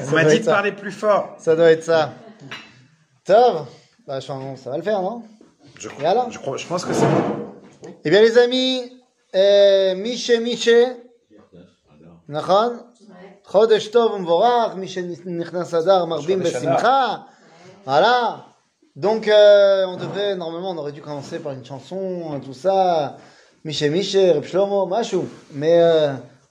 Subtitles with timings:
[0.00, 1.36] On m'a dit de parler plus fort.
[1.38, 2.12] Ça doit être ça.
[3.24, 3.66] Tov,
[4.06, 5.22] bah, ça va le faire, non
[5.78, 7.52] je, Et alors je, crois, je pense que c'est bon.
[8.04, 8.90] Eh bien, les amis,
[9.34, 10.96] euh, Miché Miché,
[12.28, 12.78] נכון?
[13.44, 17.16] חודש טוב ומבורך, מי שנכנס אדר מרבים חודש בשמחה.
[17.86, 18.44] Voilà.
[18.96, 23.16] Donc, euh, on devrait, normalement, on aurait dû commencer par une chanson, tout ça.
[23.64, 25.26] Miché Miché, Reb Shlomo, Machou.
[25.52, 26.12] Mais euh,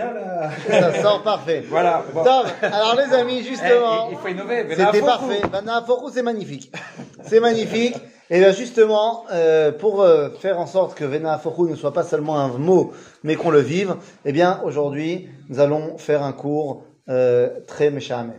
[0.00, 0.50] sort bien là
[0.92, 1.64] Ça sort parfait.
[1.68, 2.04] Voilà.
[2.12, 2.24] bon.
[2.62, 4.08] Alors les amis, Eh, justement.
[4.08, 4.66] il, il faut innover.
[4.70, 5.40] C'était parfait.
[6.12, 6.72] C'est magnifique.
[7.24, 7.96] C'est magnifique.
[8.30, 12.02] Et bien justement, euh, pour euh, faire en sorte que Vena Forou ne soit pas
[12.02, 12.92] seulement un mot,
[13.24, 18.32] mais qu'on le vive, eh bien aujourd'hui, nous allons faire un cours euh, très méchamé.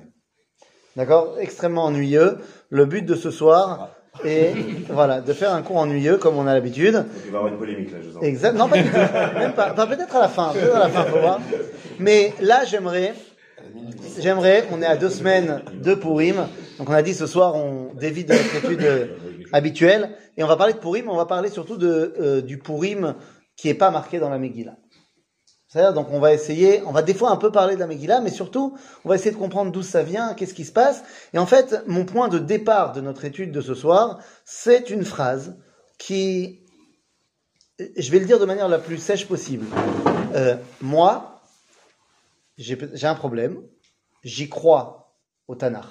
[0.96, 1.36] D'accord?
[1.40, 2.40] Extrêmement ennuyeux.
[2.70, 3.90] Le but de ce soir
[4.24, 4.54] est
[4.90, 7.06] voilà, de faire un cours ennuyeux comme on a l'habitude.
[7.26, 8.24] Il va y avoir une polémique là, je sens.
[8.24, 8.54] Exact.
[8.58, 8.96] Non, pas du tout.
[8.96, 9.72] Même pas.
[9.74, 10.54] Enfin, peut-être à la fin.
[10.54, 11.40] Peut-être à la fin, faut voir.
[12.00, 13.14] Mais là, j'aimerais,
[14.20, 16.48] j'aimerais, on est à deux semaines de Purim.
[16.78, 19.10] Donc, on a dit ce soir, on dévie de notre étude
[19.52, 20.12] habituelle.
[20.38, 23.16] Et on va parler de Purim, on va parler surtout de, euh, du Purim
[23.56, 24.76] qui est pas marqué dans la Megillah.
[25.76, 28.30] Donc on va essayer, on va des fois un peu parler de la Megillah, mais
[28.30, 31.04] surtout, on va essayer de comprendre d'où ça vient, qu'est-ce qui se passe.
[31.34, 35.04] Et en fait, mon point de départ de notre étude de ce soir, c'est une
[35.04, 35.58] phrase
[35.98, 36.62] qui,
[37.80, 39.66] je vais le dire de manière la plus sèche possible.
[40.36, 41.42] Euh, moi,
[42.58, 43.58] j'ai un problème,
[44.24, 45.16] j'y crois
[45.48, 45.86] au Tanakh.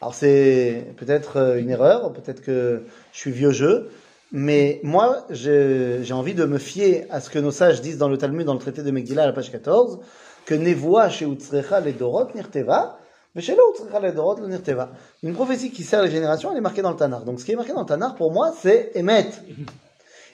[0.00, 3.88] Alors c'est peut-être euh, une erreur, peut-être que je suis vieux jeu,
[4.32, 8.18] mais moi j'ai envie de me fier à ce que nos sages disent dans le
[8.18, 10.00] Talmud, dans le traité de Megillah à la page 14,
[10.46, 12.98] que Nevoa chez Utzrecha les Dorot Nirteva,
[13.34, 14.90] mais chez Utzrecha les Dorot le Nirteva.
[15.22, 17.24] Une prophétie qui sert les générations, elle est marquée dans le Tanakh.
[17.24, 19.30] Donc ce qui est marqué dans le Tanakh, pour moi, c'est Emet.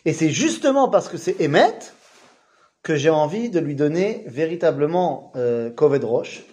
[0.05, 1.79] Et c'est justement parce que c'est Emet
[2.83, 6.45] que j'ai envie de lui donner véritablement euh, Roche,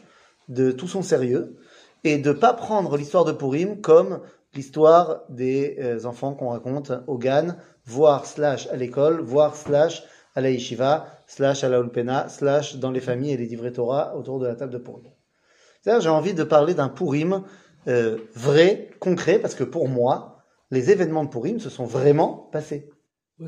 [0.50, 1.56] de tout son sérieux,
[2.04, 4.20] et de pas prendre l'histoire de Purim comme
[4.56, 7.56] l'histoire des euh, enfants qu'on raconte au GAN,
[7.86, 10.04] voire slash à l'école, voire slash
[10.36, 14.16] à la yeshiva, slash à la ulpena, slash dans les familles et les livrets Torah
[14.16, 15.04] autour de la table de Purim.
[15.82, 17.44] C'est-à-dire, j'ai envie de parler d'un Purim
[17.88, 22.90] euh, vrai, concret, parce que pour moi, les événements de Purim se sont vraiment passés.
[23.40, 23.46] C'est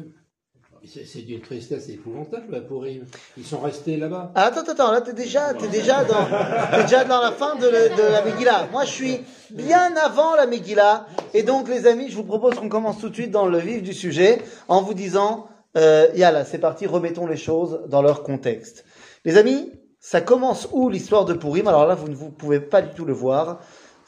[0.86, 3.04] c'est d'une tristesse épouvantable pour Ils
[3.38, 4.32] Ils sont restés là-bas.
[4.36, 6.26] Ah, attends, attends, là t'es déjà, t'es déjà dans,
[6.72, 8.68] t'es déjà dans la fin de, de la Megillah.
[8.72, 9.20] Moi, je suis
[9.52, 13.16] bien avant la Megillah, et donc les amis, je vous propose qu'on commence tout de
[13.16, 17.38] suite dans le vif du sujet en vous disant, euh, yalla, c'est parti, remettons les
[17.38, 18.86] choses dans leur contexte.
[19.26, 21.68] Les amis, ça commence où l'histoire de Purim?
[21.68, 23.60] Alors là, vous ne vous pouvez pas du tout le voir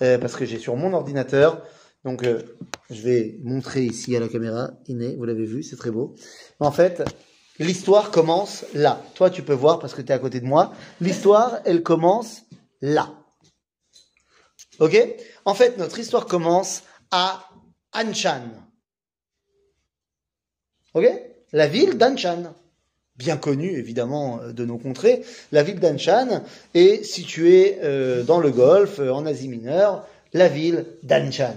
[0.02, 1.62] euh, parce que j'ai sur mon ordinateur.
[2.06, 2.40] Donc, euh,
[2.90, 4.72] je vais montrer ici à la caméra.
[4.88, 6.16] Iné, vous l'avez vu, c'est très beau.
[6.60, 7.04] En fait,
[7.58, 9.02] l'histoire commence là.
[9.16, 10.74] Toi, tu peux voir parce que tu es à côté de moi.
[11.00, 12.44] L'histoire, elle commence
[12.82, 13.14] là.
[14.80, 14.98] Ok?
[15.46, 17.50] En fait, notre histoire commence à
[17.94, 18.44] Anshan.
[20.94, 21.06] Ok?
[21.52, 22.54] La ville d'Anshan.
[23.16, 25.24] Bien connue, évidemment, euh, de nos contrées.
[25.52, 26.44] La ville d'Anshan
[26.74, 31.56] est située euh, dans le Golfe, euh, en Asie mineure, la ville d'Anshan.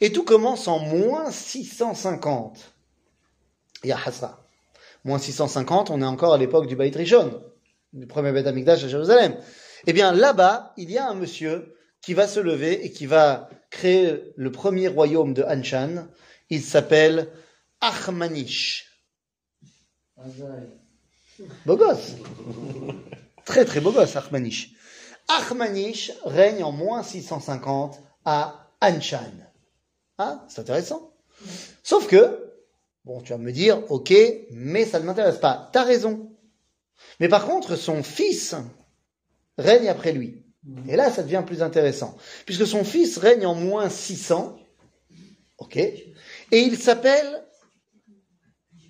[0.00, 2.72] Et tout commence en moins 650.
[3.84, 4.44] Il y a Hasra.
[5.04, 7.42] Moins 650, on est encore à l'époque du Baït Rishon,
[7.92, 9.36] du premier Beth Amikdash à Jérusalem.
[9.86, 13.48] Eh bien, là-bas, il y a un monsieur qui va se lever et qui va
[13.70, 16.06] créer le premier royaume de Anshan.
[16.50, 17.28] Il s'appelle
[17.80, 18.86] Achmanish.
[21.66, 21.78] Beau.
[23.44, 24.72] Très très beau gosse, Achmanish.
[26.24, 29.32] Règne en moins 650 à Anshan.
[30.18, 31.12] Hein C'est intéressant.
[31.82, 32.51] Sauf que,
[33.04, 34.12] bon, tu vas me dire, ok,
[34.50, 35.70] mais ça ne m'intéresse pas.
[35.72, 36.30] T'as raison.
[37.20, 38.54] Mais par contre, son fils
[39.58, 40.42] règne après lui.
[40.88, 42.16] Et là, ça devient plus intéressant.
[42.46, 44.56] Puisque son fils règne en moins 600.
[45.58, 45.76] Ok.
[45.76, 46.04] Et
[46.52, 47.44] il s'appelle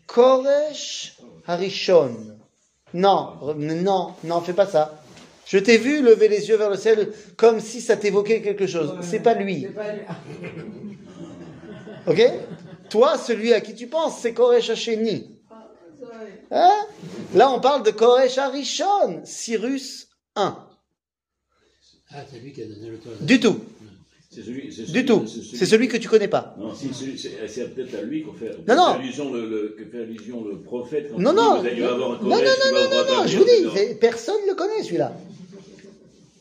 [0.07, 1.17] Koresh
[1.47, 2.39] Harishon.
[2.95, 5.03] Non, non, non, fais pas ça.
[5.47, 8.99] Je t'ai vu lever les yeux vers le ciel comme si ça t'évoquait quelque chose.
[9.03, 9.67] C'est pas lui.
[12.07, 12.23] Ok?
[12.93, 15.39] Toi, celui à qui tu penses, c'est Koresh Hasheni.
[16.51, 16.71] Hein?
[17.35, 20.59] Là, on parle de Koresh Arishon, Cyrus 1.
[22.15, 23.25] Ah, c'est lui qui a donné l'autorisation.
[23.25, 23.61] Du tout,
[24.31, 25.25] C'est celui, c'est du tout.
[25.27, 26.55] c'est celui- C'est celui que tu connais pas.
[26.59, 26.93] Non, c'est
[27.49, 28.93] c'est peut-être à lui qu'on fait, Non, non.
[28.95, 31.11] fait allusion le, le- que fait allusion le prophète.
[31.11, 33.39] quand Non, dit, non, vous allez avoir un non, non, non, non, non, non, je
[33.39, 35.15] vous dis, personne ne le connaît celui-là.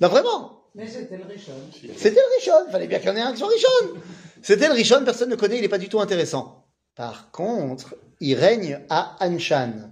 [0.01, 0.60] Non, vraiment.
[0.75, 1.51] Mais c'était le Richon.
[1.97, 3.99] C'était le Rishon, fallait bien qu'il y en ait un qui soit Rishon.
[4.41, 6.65] C'était le Rishon, personne ne connaît, il n'est pas du tout intéressant.
[6.95, 9.91] Par contre, il règne à Anshan.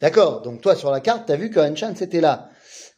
[0.00, 2.50] D'accord, donc toi sur la carte, tu as vu que Anshan c'était là.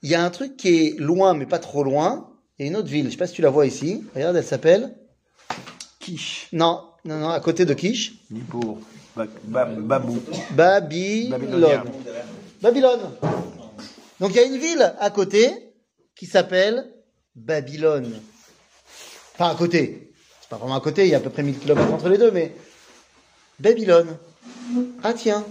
[0.03, 2.33] Il y a un truc qui est loin, mais pas trop loin.
[2.59, 4.05] Il y a une autre ville, je sais pas si tu la vois ici.
[4.15, 4.95] Regarde, elle s'appelle
[6.01, 8.15] Kish, Non, non, non, à côté de Kish.
[8.31, 8.79] Nippur,
[9.17, 10.21] Ba- Ba- Babou.
[10.51, 11.83] Babylone.
[12.61, 13.01] Babylone.
[14.21, 15.51] Donc il y a une ville à côté
[16.15, 16.93] qui s'appelle
[17.37, 18.13] Babylone.
[19.35, 20.13] Enfin à côté.
[20.41, 22.19] C'est pas vraiment à côté, il y a à peu près 1000 km entre les
[22.19, 22.55] deux, mais
[23.61, 24.17] Babylone.
[25.03, 25.45] Ah tiens,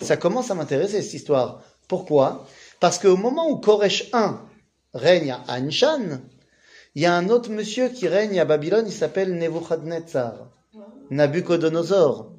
[0.00, 1.62] ça commence à m'intéresser cette histoire.
[1.88, 2.46] Pourquoi?
[2.78, 4.32] Parce qu'au moment où Koresh I
[4.94, 6.20] règne à Anshan,
[6.94, 10.48] il y a un autre monsieur qui règne à Babylone, il s'appelle Nebuchadnezzar.
[11.10, 12.32] Nabucodonosor.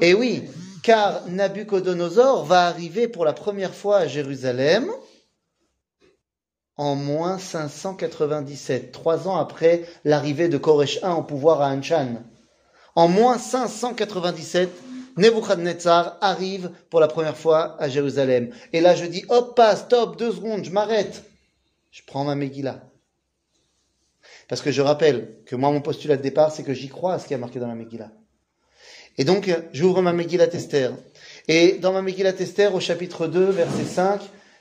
[0.00, 0.44] Et oui,
[0.82, 4.90] car Nabucodonosor va arriver pour la première fois à Jérusalem
[6.78, 12.22] en moins 597, trois ans après l'arrivée de Koresh I au pouvoir à Anshan.
[12.94, 14.70] En moins 597,
[15.16, 18.50] Nebuchadnezzar arrive pour la première fois à Jérusalem.
[18.72, 21.24] Et là, je dis, hop, pas, stop, deux secondes, je m'arrête.
[21.90, 22.80] Je prends ma Megillah.
[24.46, 27.18] Parce que je rappelle que moi, mon postulat de départ, c'est que j'y crois à
[27.18, 28.12] ce qui a marqué dans la Megillah.
[29.16, 30.92] Et donc, j'ouvre ma Megillah Esther.
[31.48, 34.20] Et dans ma Megillah Esther, au chapitre 2, verset 5,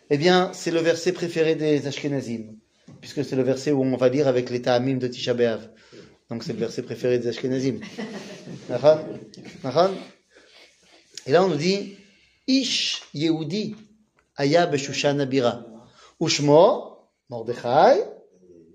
[0.09, 2.56] eh bien, c'est le verset préféré des Ashkenazim.
[3.01, 5.69] Puisque c'est le verset où on va lire avec les Ta'amim de Tisha B'Av.
[6.30, 7.80] Donc, c'est le verset préféré des Ashkenazim.
[11.25, 11.98] Et là, on nous dit,
[12.48, 13.75] Ish Yehudi
[14.38, 15.65] Aya Beshushan Abira.
[16.21, 16.98] Ushmo,
[17.30, 18.01] Mordechai,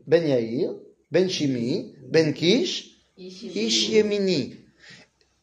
[0.06, 0.74] Ben Yair,
[1.10, 4.56] Ben Shimi, Ben Kish, Ish Yemini.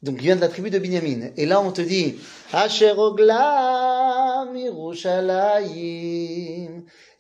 [0.02, 1.32] Donc, il vient de la tribu de Binyamin.
[1.36, 2.16] Et là, on te dit,
[2.54, 3.79] Asher Ogla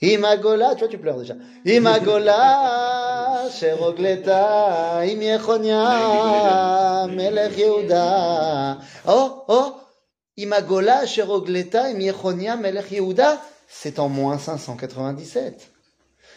[0.01, 1.35] Imagola, tu vois, tu pleures déjà.
[1.65, 8.77] Imagola, Asher Ogleta, Im Yechonia, Melech Yehuda.
[9.07, 9.75] Oh, oh,
[10.37, 13.41] Imagola, Asher Ogleta, Im Yechonia, Melech Yehuda.
[13.67, 15.69] C'est en moins 597.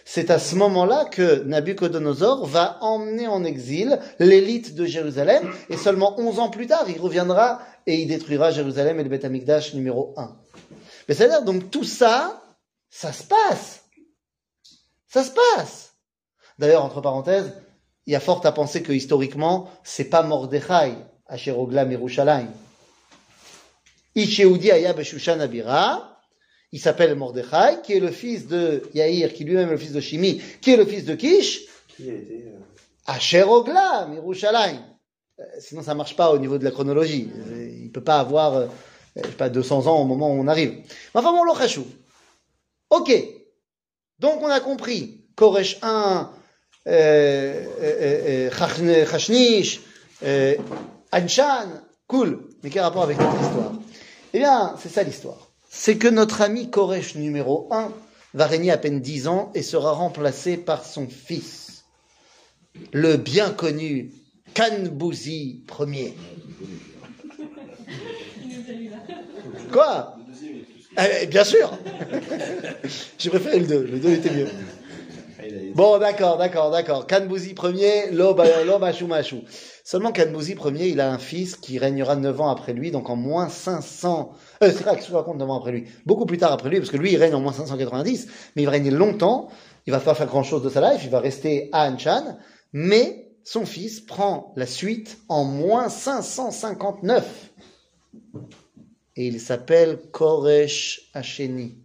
[0.04, 6.18] C'est à ce moment-là que Nabucodonosor va emmener en exil l'élite de Jérusalem et seulement
[6.18, 10.12] 11 ans plus tard, il reviendra et il détruira Jérusalem et le Beth Amikdash numéro
[10.16, 10.41] 1.
[11.08, 12.42] Mais c'est-à-dire, donc tout ça,
[12.90, 13.84] ça se passe.
[15.08, 15.92] Ça se passe.
[16.58, 17.52] D'ailleurs, entre parenthèses,
[18.06, 20.94] il y a fort à penser que historiquement, c'est pas Mordechai,
[21.26, 22.48] Asherogla Mirushalayim.
[24.14, 26.20] Isheudi Aya Beshushan Abira,
[26.72, 30.00] il s'appelle Mordechai, qui est le fils de Yair, qui lui-même est le fils de
[30.00, 31.62] Shimi, qui est le fils de Kish,
[31.96, 32.44] Qui a été.
[32.48, 32.58] euh.
[35.40, 37.30] Euh, Sinon, ça marche pas au niveau de la chronologie.
[37.50, 38.68] Euh, Il peut pas avoir,
[39.16, 40.82] je sais pas, 200 ans au moment où on arrive.
[41.14, 41.86] Enfin bon, l'Ochashou.
[42.90, 43.12] Ok.
[44.18, 45.20] Donc, on a compris.
[45.34, 46.30] Koresh 1,
[46.88, 48.50] euh, euh, euh,
[50.24, 50.56] euh,
[51.12, 51.68] Anshan,
[52.06, 52.48] cool.
[52.62, 53.72] Mais quel rapport avec notre histoire?
[54.34, 55.48] Eh bien, c'est ça l'histoire.
[55.70, 57.92] C'est que notre ami Koresh numéro 1
[58.34, 61.84] va régner à peine 10 ans et sera remplacé par son fils
[62.92, 64.12] le bien connu
[64.54, 66.14] Kanbouzi Ier.
[69.72, 70.16] Quoi
[70.98, 71.72] Eh, Bien sûr
[73.18, 74.48] J'ai préféré le 2, le 2 était mieux.
[75.74, 77.06] Bon, d'accord, d'accord, d'accord.
[77.06, 78.42] Kanbouzi Ier, l'Ob
[78.80, 79.42] Machou Machou.
[79.84, 83.16] Seulement Kanbouzi Ier, il a un fils qui régnera 9 ans après lui, donc en
[83.16, 84.32] moins 500...
[84.62, 85.86] Euh, c'est vrai que je raconte 9 ans après lui.
[86.04, 88.66] Beaucoup plus tard après lui, parce que lui, il règne en moins 590, mais il
[88.66, 89.48] va régner longtemps,
[89.86, 92.36] il va pas faire grand-chose de sa life, il va rester à Anshan,
[92.72, 97.24] mais son fils prend la suite en moins 559.
[99.16, 101.76] Et il s'appelle Koresh Hacheni,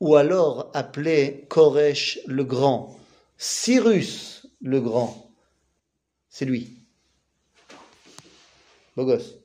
[0.00, 2.98] ou alors appelé Koresh le Grand,
[3.38, 5.30] Cyrus le Grand.
[6.28, 6.74] C'est lui.
[8.96, 9.36] Beau gosse.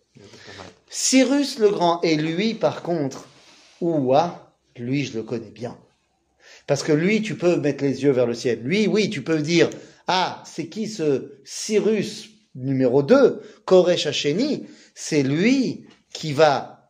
[0.90, 3.28] Cyrus le Grand, et lui par contre,
[3.80, 5.78] ouah, lui je le connais bien.
[6.68, 8.62] Parce que lui, tu peux mettre les yeux vers le ciel.
[8.64, 9.70] Lui, oui, tu peux dire,
[10.08, 16.81] ah, c'est qui ce Cyrus numéro 2, Koresh Hacheni C'est lui qui va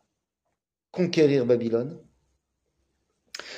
[0.92, 1.98] conquérir Babylone.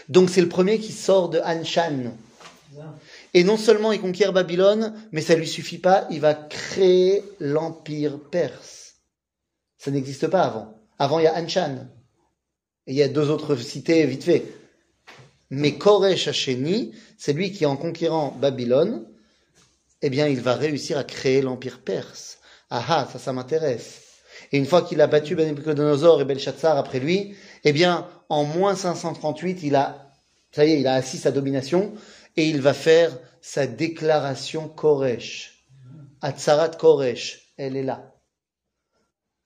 [0.09, 2.13] Donc c'est le premier qui sort de Anshan.
[3.33, 8.19] Et non seulement il conquiert Babylone, mais ça lui suffit pas, il va créer l'empire
[8.19, 8.95] perse.
[9.77, 10.77] Ça n'existe pas avant.
[10.99, 11.87] Avant, il y a Anshan.
[12.87, 14.45] Et il y a deux autres cités vite fait.
[15.49, 19.05] Mais Koresh Hacheni, c'est lui qui, en conquérant Babylone,
[20.01, 22.39] eh bien, il va réussir à créer l'empire perse.
[22.69, 24.02] Ah ah, ça, ça m'intéresse.
[24.53, 28.75] Et une fois qu'il a battu Nabucodonosor et Belshazzar après lui, eh bien, en moins
[28.75, 30.11] 538, il a,
[30.51, 31.91] ça y est, il a assis sa domination
[32.37, 35.65] et il va faire sa déclaration Koresh.
[36.21, 38.13] Atzarat Koresh, elle est là.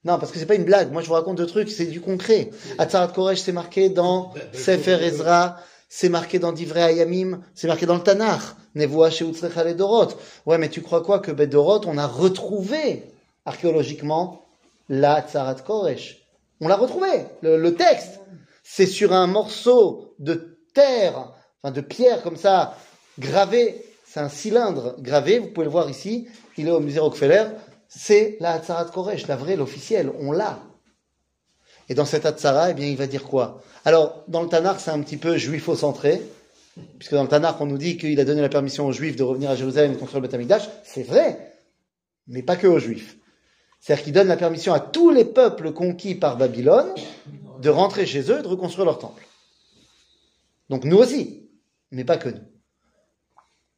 [0.04, 0.92] Non, parce que c'est pas une blague.
[0.92, 2.52] Moi, je vous raconte deux trucs, c'est du concret.
[2.78, 7.96] Atzarat Koresh, c'est marqué dans Sefer Ezra, c'est marqué dans Divrei Ayamim, c'est marqué dans
[7.96, 8.42] le Tanakh.
[8.76, 9.26] Nevoa chez
[9.74, 10.10] Dorot.
[10.46, 13.06] Ouais, mais tu crois quoi que Bedorot, on a retrouvé
[13.46, 14.47] archéologiquement
[14.90, 16.28] la Tzarat Koresh.
[16.62, 18.20] On l'a retrouvé, le, texte.
[18.64, 22.76] C'est sur un morceau de terre, enfin de pierre comme ça,
[23.20, 23.84] gravé.
[24.06, 26.28] C'est un cylindre gravé, vous pouvez le voir ici.
[26.58, 27.46] Il est au musée Rockefeller.
[27.88, 30.12] C'est la Hatzarat Koresh, la vraie, l'officielle.
[30.20, 30.60] On l'a.
[31.90, 33.62] Et dans cette Hatzara, eh bien, il va dire quoi?
[33.86, 36.22] Alors, dans le Tanakh, c'est un petit peu juifo-centré,
[37.00, 39.24] puisque dans le Tanakh, on nous dit qu'il a donné la permission aux Juifs de
[39.24, 40.68] revenir à Jérusalem et construire le Beth Amikdash.
[40.84, 41.54] C'est vrai,
[42.28, 43.18] mais pas que aux Juifs.
[43.80, 46.94] C'est-à-dire qu'il donne la permission à tous les peuples conquis par Babylone
[47.60, 49.26] de rentrer chez eux et de reconstruire leur temple.
[50.70, 51.50] Donc nous aussi,
[51.92, 52.44] mais pas que nous.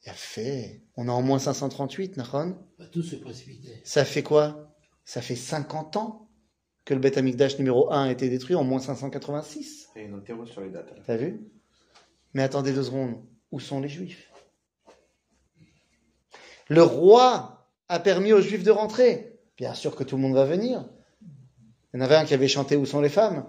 [0.05, 2.57] Il a fait, on est en moins 538, Nahon.
[2.79, 3.81] On va tous se précipiter.
[3.83, 4.73] Ça fait quoi?
[5.03, 6.29] Ça fait 50 ans
[6.85, 9.89] que le Beth Amikdash numéro 1 a été détruit en moins 586.
[9.95, 10.93] Et une sur les dates.
[11.05, 11.51] T'as vu?
[12.33, 13.21] Mais attendez deux secondes.
[13.51, 14.31] Où sont les Juifs?
[16.67, 19.28] Le roi a permis aux Juifs de rentrer.
[19.59, 20.85] Bien sûr que tout le monde va venir.
[21.93, 23.45] Il y en avait un qui avait chanté Où sont les femmes?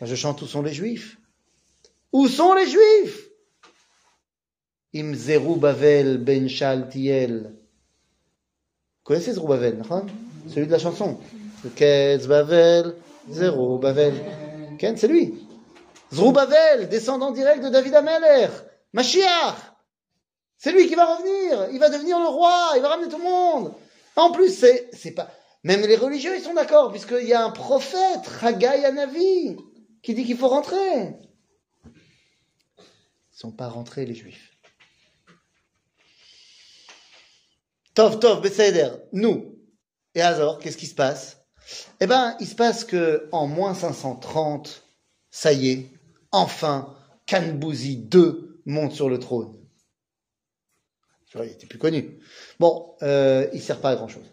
[0.00, 1.16] Je chante Où sont les Juifs?
[2.12, 3.28] Où sont les Juifs?
[4.94, 5.14] Im
[5.56, 7.44] Bavel ben Shaltiel.
[7.44, 10.06] Vous connaissez Zerubbabel, non
[10.48, 11.18] Celui de la chanson.
[11.64, 12.94] Bavel,
[13.30, 14.14] Zerubbabel.
[14.78, 15.34] Ken, c'est lui.
[16.12, 18.48] Zerubbabel, descendant direct de David Ameller.
[18.92, 19.56] Mashiach.
[20.58, 21.68] C'est lui qui va revenir.
[21.72, 22.72] Il va devenir le roi.
[22.76, 23.72] Il va ramener tout le monde.
[24.16, 25.30] En plus, c'est, pas,
[25.64, 29.56] même les religieux, ils sont d'accord, puisqu'il y a un prophète, Haggai Anavi,
[30.02, 31.14] qui dit qu'il faut rentrer.
[31.86, 34.52] Ils sont pas rentrés, les juifs.
[37.94, 39.58] Tov, Tov, Besséder, nous.
[40.14, 41.38] Et Azor, qu'est-ce qui se passe?
[42.00, 44.82] Eh ben, il se passe que en moins 530,
[45.30, 45.90] ça y est,
[46.30, 46.94] enfin,
[47.26, 48.34] Kanbouzi II
[48.66, 49.61] monte sur le trône.
[51.34, 52.18] Il était plus connu.
[52.60, 54.24] Bon, euh, il sert pas à grand chose.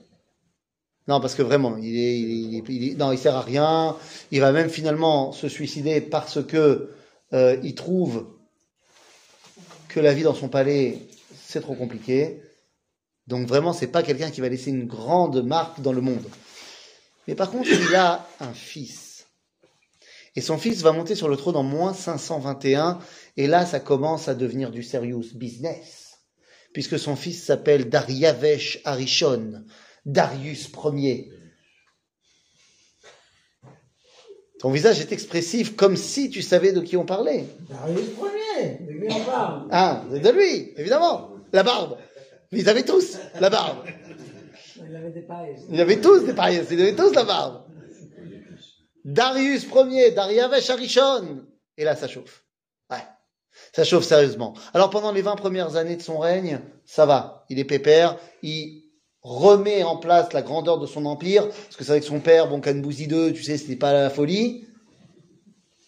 [1.08, 3.96] Non, parce que vraiment, il est, sert à rien.
[4.32, 6.92] Il va même finalement se suicider parce que
[7.34, 8.28] euh, il trouve
[9.88, 11.00] que la vie dans son palais
[11.50, 12.44] c'est trop compliqué.
[13.26, 16.26] Donc vraiment, c'est pas quelqu'un qui va laisser une grande marque dans le monde.
[17.28, 19.26] Mais par contre, il a un fils.
[20.36, 23.00] Et son fils va monter sur le trône en moins 521.
[23.36, 26.09] Et là, ça commence à devenir du serious business.
[26.74, 29.64] Puisque son fils s'appelle Dariavesh Arishon,
[30.06, 31.32] Darius Ier.
[34.60, 37.46] Ton visage est expressif comme si tu savais de qui on parlait.
[37.70, 39.68] Darius Premier, de lui on parle?
[39.72, 41.32] Ah, de lui, évidemment.
[41.54, 41.98] La barbe.
[42.52, 43.86] Ils avaient tous la barbe.
[44.78, 45.56] Il avait des pailles.
[45.72, 47.64] Ils avaient tous des paillettes, ils avaient tous la barbe.
[49.06, 51.46] Darius Ier, Dariavesh Arishon.
[51.78, 52.44] Et là, ça chauffe.
[53.74, 54.54] Ça chauffe sérieusement.
[54.74, 57.46] Alors pendant les 20 premières années de son règne, ça va.
[57.50, 58.18] Il est pépère.
[58.42, 58.84] Il
[59.22, 61.48] remet en place la grandeur de son empire.
[61.48, 64.66] Parce que c'est avec son père, bon, Kanbouzi II, tu sais, c'était pas la folie.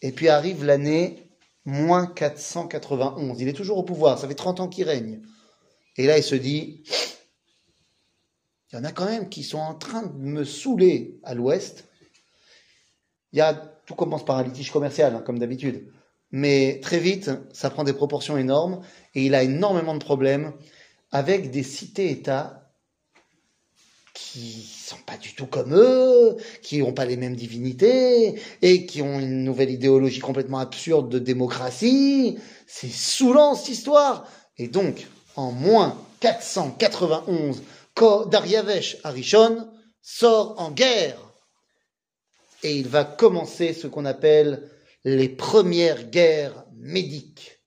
[0.02, 1.28] Et puis arrive l'année
[1.66, 3.40] moins 491.
[3.42, 4.20] Il est toujours au pouvoir.
[4.20, 5.22] Ça fait 30 ans qu'il règne.
[5.98, 6.84] Et là, il se dit,
[8.72, 11.86] il y en a quand même qui sont en train de me saouler à l'ouest.
[13.34, 13.44] Il
[13.86, 15.92] tout commence par un litige commercial, hein, comme d'habitude.
[16.32, 18.82] Mais très vite, ça prend des proportions énormes
[19.16, 20.54] et il a énormément de problèmes
[21.12, 22.58] avec des cités-États
[24.14, 29.02] qui sont pas du tout comme eux, qui n'ont pas les mêmes divinités et qui
[29.02, 32.38] ont une nouvelle idéologie complètement absurde de démocratie.
[32.68, 34.28] C'est saoulant cette histoire.
[34.58, 37.62] Et donc, en moins 491,
[37.96, 39.68] Ko- Dariavesh Arishon
[40.02, 41.18] sort en guerre
[42.64, 44.70] et il va commencer ce qu'on appelle
[45.04, 47.60] les premières guerres médiques.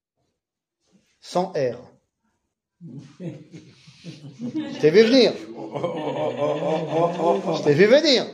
[1.20, 1.90] Sans R.
[2.80, 5.32] Je t'ai vu venir.
[7.56, 8.26] Je t'ai vu venir.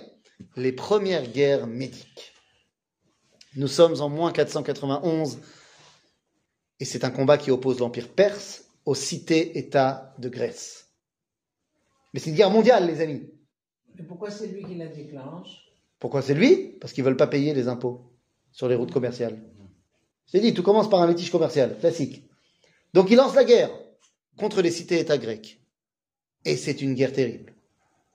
[0.57, 2.33] Les premières guerres médiques.
[3.57, 5.39] Nous sommes en moins 491
[6.81, 10.89] et c'est un combat qui oppose l'Empire perse aux cités-États de Grèce.
[12.13, 13.31] Mais c'est une guerre mondiale, les amis.
[13.99, 15.67] Et pourquoi c'est lui qui la déclenche?
[15.99, 16.77] Pourquoi c'est lui?
[16.81, 18.10] Parce qu'ils veulent pas payer les impôts.
[18.53, 19.39] Sur les routes commerciales.
[20.31, 22.25] T'ai dit, tout commence par un litige commercial, classique.
[22.95, 23.71] Donc il lance la guerre
[24.39, 25.61] contre les cités-États grecs.
[26.45, 27.53] Et c'est une guerre terrible.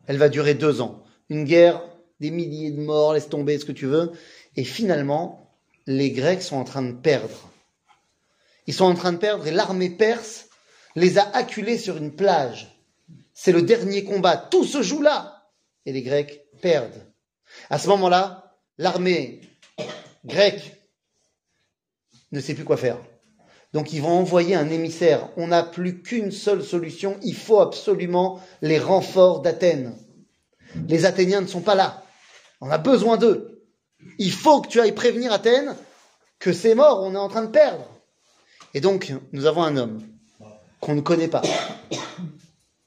[0.08, 1.04] Elle va durer deux ans.
[1.30, 1.82] Une guerre,
[2.20, 4.12] des milliers de morts, laisse tomber ce que tu veux.
[4.56, 5.52] Et finalement,
[5.88, 7.52] les Grecs sont en train de perdre.
[8.68, 10.48] Ils sont en train de perdre et l'armée perse
[10.96, 12.80] les a acculés sur une plage.
[13.34, 14.38] C'est le dernier combat.
[14.38, 15.50] Tout se joue là.
[15.86, 17.06] Et les Grecs perdent.
[17.70, 19.42] À ce moment-là, l'armée
[20.26, 20.82] grecque
[22.32, 22.98] ne sait plus quoi faire.
[23.74, 25.30] Donc ils vont envoyer un émissaire.
[25.38, 27.18] On n'a plus qu'une seule solution.
[27.24, 29.96] Il faut absolument les renforts d'Athènes.
[30.88, 32.04] Les Athéniens ne sont pas là.
[32.62, 33.64] On a besoin d'eux.
[34.18, 35.76] Il faut que tu ailles prévenir Athènes
[36.40, 37.86] que c'est mort, on est en train de perdre.
[38.74, 40.04] Et donc, nous avons un homme
[40.80, 41.42] qu'on ne connaît pas,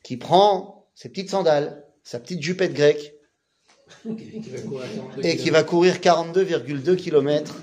[0.04, 3.14] qui prend ses petites sandales, sa petite jupette grecque,
[5.22, 7.54] et qui va courir 42,2 km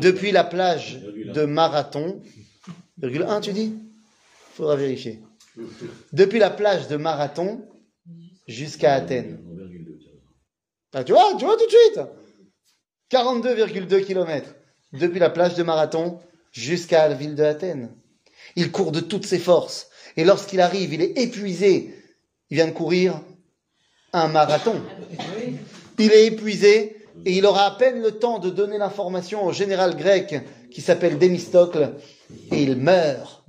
[0.00, 1.00] depuis la plage
[1.34, 2.20] de Marathon.
[2.98, 3.74] Virgule 1, tu dis?
[4.54, 5.20] Faudra vérifier.
[6.12, 7.62] Depuis la plage de Marathon
[8.46, 9.38] jusqu'à Athènes.
[10.92, 12.00] Ah, tu vois, tu vois tout de suite?
[13.10, 14.54] 42,2 km
[14.92, 16.18] depuis la plage de Marathon
[16.52, 17.90] jusqu'à la ville de Athènes.
[18.56, 19.88] Il court de toutes ses forces.
[20.16, 21.94] Et lorsqu'il arrive, il est épuisé.
[22.50, 23.22] Il vient de courir
[24.12, 24.80] un marathon.
[25.98, 29.96] Il est épuisé et il aura à peine le temps de donner l'information au général
[29.96, 30.34] grec
[30.70, 31.92] qui s'appelle Démistocle
[32.52, 33.42] et il meurt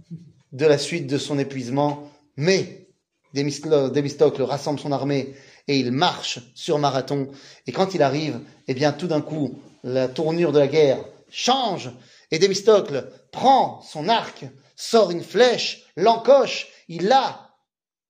[0.52, 2.10] de la suite de son épuisement.
[2.36, 2.88] Mais
[3.34, 5.34] Démisto- Démistocle rassemble son armée
[5.68, 7.30] et il marche sur Marathon.
[7.68, 11.92] Et quand il arrive, eh bien, tout d'un coup, la tournure de la guerre change
[12.32, 17.50] et Démistocle prend son arc, sort une flèche, l'encoche, il a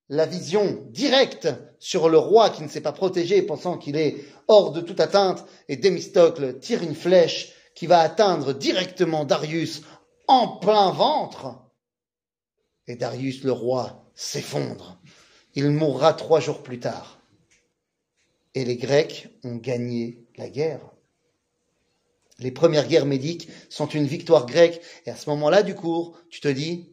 [0.10, 1.48] la vision directe
[1.82, 5.44] sur le roi qui ne s'est pas protégé, pensant qu'il est hors de toute atteinte,
[5.68, 9.82] et Démistocle tire une flèche qui va atteindre directement Darius
[10.28, 11.56] en plein ventre.
[12.86, 15.02] Et Darius, le roi, s'effondre.
[15.56, 17.20] Il mourra trois jours plus tard.
[18.54, 20.82] Et les Grecs ont gagné la guerre.
[22.38, 24.82] Les premières guerres médiques sont une victoire grecque.
[25.08, 26.92] Et à ce moment-là du cours, tu te dis,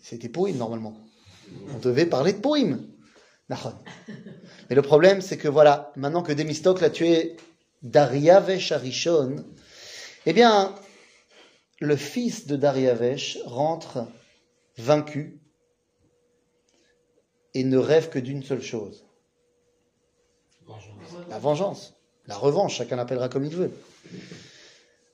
[0.00, 0.96] c'était Pouim normalement.
[1.74, 2.80] On devait parler de Pouim.
[3.48, 7.36] Mais le problème, c'est que voilà, maintenant que Démistocle a tué
[7.82, 9.44] Dariavesh Arishon,
[10.26, 10.74] eh bien,
[11.80, 14.06] le fils de Dariavesh rentre
[14.78, 15.40] vaincu
[17.52, 19.04] et ne rêve que d'une seule chose.
[21.28, 21.94] La vengeance,
[22.26, 23.70] la revanche, chacun l'appellera comme il veut.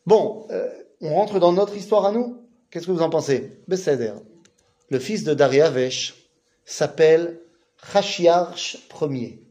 [0.07, 2.47] Bon, euh, on rentre dans notre histoire à nous.
[2.71, 3.61] Qu'est-ce que vous en pensez?
[3.67, 4.13] Besséder,
[4.89, 6.15] le fils de Dariavesh,
[6.65, 7.41] s'appelle
[7.93, 9.43] Chashiarch Ier.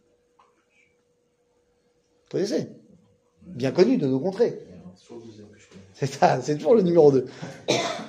[2.23, 2.69] Vous connaissez
[3.41, 4.59] Bien connu de nos contrées.
[5.93, 7.27] C'est ça, c'est toujours le numéro 2.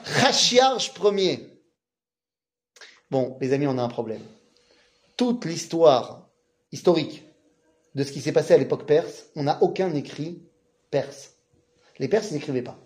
[0.04, 1.61] Chashiarch Ier.
[3.11, 4.22] Bon, les amis, on a un problème.
[5.16, 6.28] Toute l'histoire
[6.72, 7.24] historique
[7.94, 10.42] de ce qui s'est passé à l'époque perse, on n'a aucun écrit
[10.90, 11.35] perse.
[11.98, 12.78] Les Perses n'écrivaient pas.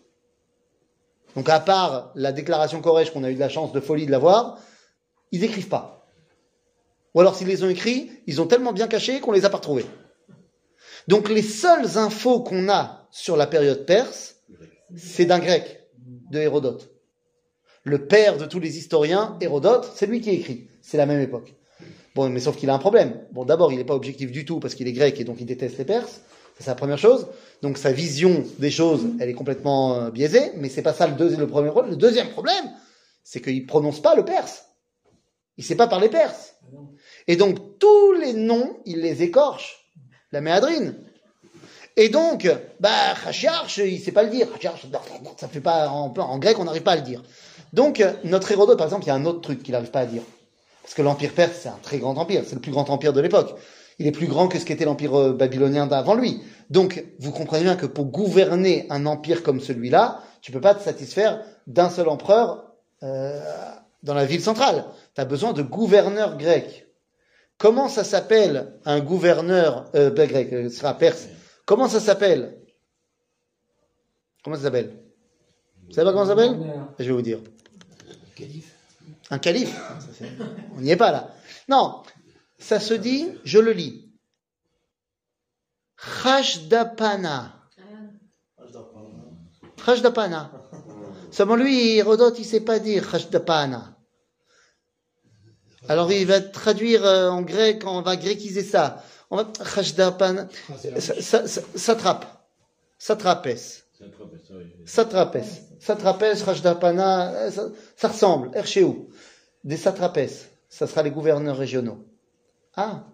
[1.36, 4.10] Donc à part la déclaration Koresh qu'on a eu de la chance de folie de
[4.10, 4.58] l'avoir,
[5.30, 6.03] ils n'écrivent pas.
[7.14, 9.59] Ou alors s'ils les ont écrits, ils ont tellement bien cachés qu'on les a pas
[9.59, 9.87] retrouvés.
[11.09, 14.37] Donc les seules infos qu'on a sur la période perse,
[14.96, 15.88] c'est d'un grec,
[16.31, 16.90] de Hérodote.
[17.85, 20.68] Le père de tous les historiens, Hérodote, c'est lui qui écrit.
[20.81, 21.55] C'est la même époque.
[22.14, 23.20] Bon, mais sauf qu'il a un problème.
[23.33, 25.46] Bon, d'abord, il n'est pas objectif du tout parce qu'il est grec et donc il
[25.46, 26.22] déteste les Perses.
[26.59, 27.27] C'est la première chose.
[27.62, 30.53] Donc sa vision des choses, elle est complètement euh, biaisée.
[30.57, 31.90] Mais c'est pas ça le, deuxième, premier problème.
[31.90, 32.70] Le deuxième problème,
[33.24, 34.64] c'est qu'il prononce pas le perse.
[35.57, 36.55] Il sait pas parler perse.
[37.26, 39.90] Et donc tous les noms, il les écorche.
[40.32, 40.94] La méadrine.
[41.96, 44.50] Et donc, bah, Khashiarch, il sait pas le dire.
[44.52, 44.87] Khashiarch,
[45.37, 47.22] ça fait pas en, en grec, on n'arrive pas à le dire.
[47.72, 50.00] Donc, euh, notre Hérodote, par exemple, il y a un autre truc qu'il n'arrive pas
[50.00, 50.22] à dire.
[50.82, 53.20] Parce que l'Empire perse, c'est un très grand empire, c'est le plus grand empire de
[53.20, 53.54] l'époque.
[53.98, 56.42] Il est plus grand que ce qu'était l'Empire euh, babylonien d'avant lui.
[56.70, 60.82] Donc, vous comprenez bien que pour gouverner un empire comme celui-là, tu peux pas te
[60.82, 63.40] satisfaire d'un seul empereur euh,
[64.02, 64.84] dans la ville centrale.
[65.14, 66.83] Tu as besoin de gouverneurs grecs.
[67.58, 71.28] Comment ça s'appelle un gouverneur euh, grec, euh, ce sera perse
[71.64, 72.58] Comment ça s'appelle?
[74.42, 75.02] Comment ça s'appelle?
[75.86, 76.58] Vous savez pas comment ça s'appelle?
[76.98, 77.40] Je vais vous dire.
[78.34, 78.74] Calife.
[79.30, 79.80] Un calife.
[80.76, 81.34] On n'y est pas là.
[81.68, 82.02] Non,
[82.58, 84.10] ça se dit, je le lis.
[86.22, 87.54] Khashdapana.
[89.84, 90.52] Khashdapana.
[91.30, 93.93] Seulement lui, Hérodote, il sait pas dire Khashdapana.
[95.88, 99.04] Alors il va traduire euh, en grec, on va gréquiser ça.
[99.30, 100.48] On va Khashdapana.
[100.98, 101.44] Ça,
[101.74, 102.26] satrape.
[104.50, 104.66] oui.
[104.86, 105.62] Satrapès.
[105.80, 107.50] Satrapès, Rajdapana, euh,
[107.96, 108.50] ça, ressemble.
[108.54, 109.10] Erchéou.
[109.64, 110.50] Des satrapès.
[110.68, 112.04] Ça sera les gouverneurs régionaux.
[112.76, 113.04] Ah.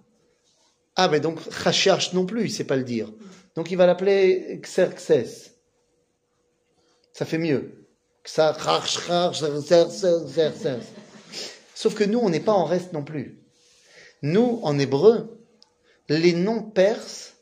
[0.96, 3.10] Ah, mais donc, Khashiarch non plus, il sait pas le dire.
[3.56, 5.52] Donc, il va l'appeler Xerxes.
[7.12, 7.86] Ça fait mieux.
[8.24, 10.66] Xarch, Xerxes, Xerxes.
[11.80, 13.40] Sauf que nous, on n'est pas en reste non plus.
[14.20, 15.40] Nous, en hébreu,
[16.10, 17.36] les noms perses,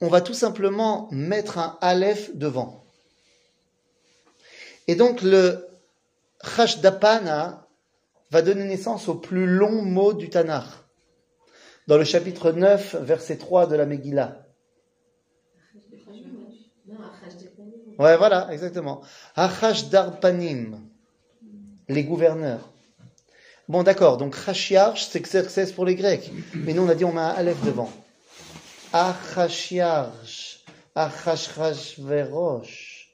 [0.00, 2.84] on va tout simplement mettre un aleph devant.
[4.86, 5.66] Et donc le
[6.44, 7.66] Chashdapana
[8.30, 10.68] va donner naissance au plus long mot du Tanakh.
[11.88, 14.46] Dans le chapitre 9, verset 3 de la Megillah.
[17.98, 19.02] Ouais, voilà, exactement.
[19.34, 20.78] Achashdarpanim,
[21.88, 22.71] les gouverneurs.
[23.72, 26.30] Bon, d'accord, donc Chashiarch, c'est Xerxes pour les Grecs.
[26.52, 27.90] Mais nous, on a dit, on met un aleph devant.
[28.92, 30.60] Achashiarch,
[30.94, 33.08] Achashverosh.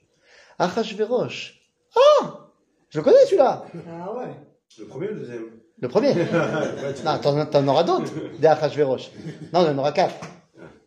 [0.58, 1.60] Achashverosh.
[1.94, 2.48] Ah
[2.90, 4.34] Je le connais celui-là Ah ouais.
[4.80, 5.44] Le premier ou le deuxième?
[5.80, 6.12] Le premier
[7.04, 9.10] Non, t'en, t'en auras d'autres, des Achashverosh.
[9.52, 10.16] Non, il y en aura quatre.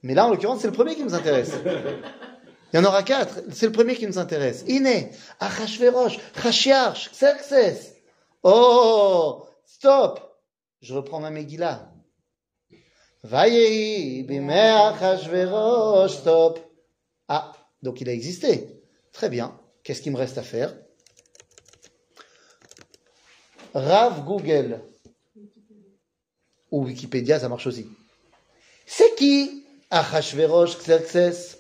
[0.04, 1.54] Mais là, en l'occurrence, c'est le premier qui nous intéresse.
[2.74, 3.40] Il y en aura quatre.
[3.54, 4.66] C'est le premier qui nous intéresse.
[4.68, 7.94] Iné, Achashverosh, Chashiarch, Xerxes.
[8.44, 9.46] Oh
[9.82, 10.22] Stop
[10.84, 11.92] Je reprends ma Megillah.
[13.24, 14.24] Vayehi
[16.08, 16.60] stop.
[17.28, 18.80] Ah, donc il a existé.
[19.12, 19.60] Très bien.
[19.82, 20.76] Qu'est-ce qu'il me reste à faire?
[23.74, 24.82] Rav Google
[26.70, 27.88] ou Wikipédia, ça marche aussi.
[28.86, 29.66] C'est qui?
[29.90, 31.58] Achashverosh Xerxes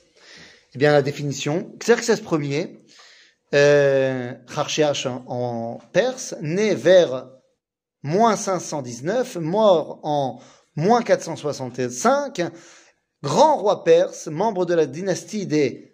[0.75, 2.85] Eh bien, la définition, Xerxes Ier,
[3.55, 4.33] euh,
[5.25, 7.40] en perse, né vers
[8.02, 10.40] moins 519, mort en
[10.76, 12.42] moins 465,
[13.22, 15.92] grand roi perse, membre de la dynastie des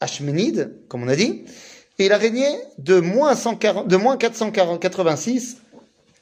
[0.00, 1.44] Achménides, comme on a dit,
[1.98, 5.58] et il a régné de moins, 140, de moins 486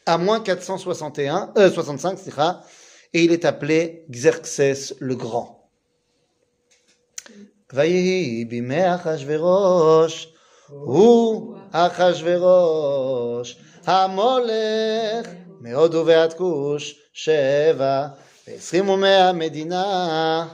[0.07, 2.65] à moins 461, euh, 65, c'est ça,
[3.13, 5.55] et il est appelé Xerxès le Grand.
[7.73, 10.33] ויהי בימי אחשורוש,
[10.69, 15.27] הוא אחשורוש, המולך
[15.61, 18.07] מהודו ועד כוש, שבע
[18.47, 20.49] ועשרים ומאה מדינה.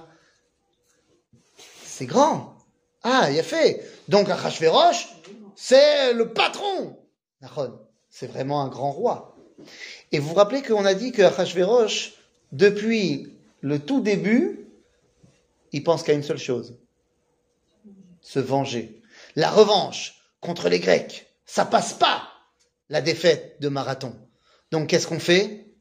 [1.85, 2.55] C'est grand.
[3.05, 3.85] Ah, il a fait.
[4.09, 5.09] Donc Achashverosh,
[5.55, 6.99] c'est le patron.
[7.41, 7.79] Nachon,
[8.11, 9.37] c'est vraiment un grand roi.
[10.11, 12.15] Et vous vous rappelez qu'on a dit que Achashverosh,
[12.51, 14.67] depuis le tout début,
[15.73, 16.75] il pense qu'à une seule chose
[18.25, 19.01] se venger.
[19.37, 22.23] La revanche contre les Grecs, ça passe pas
[22.89, 24.15] la défaite de Marathon.
[24.71, 25.75] Donc qu'est-ce qu'on fait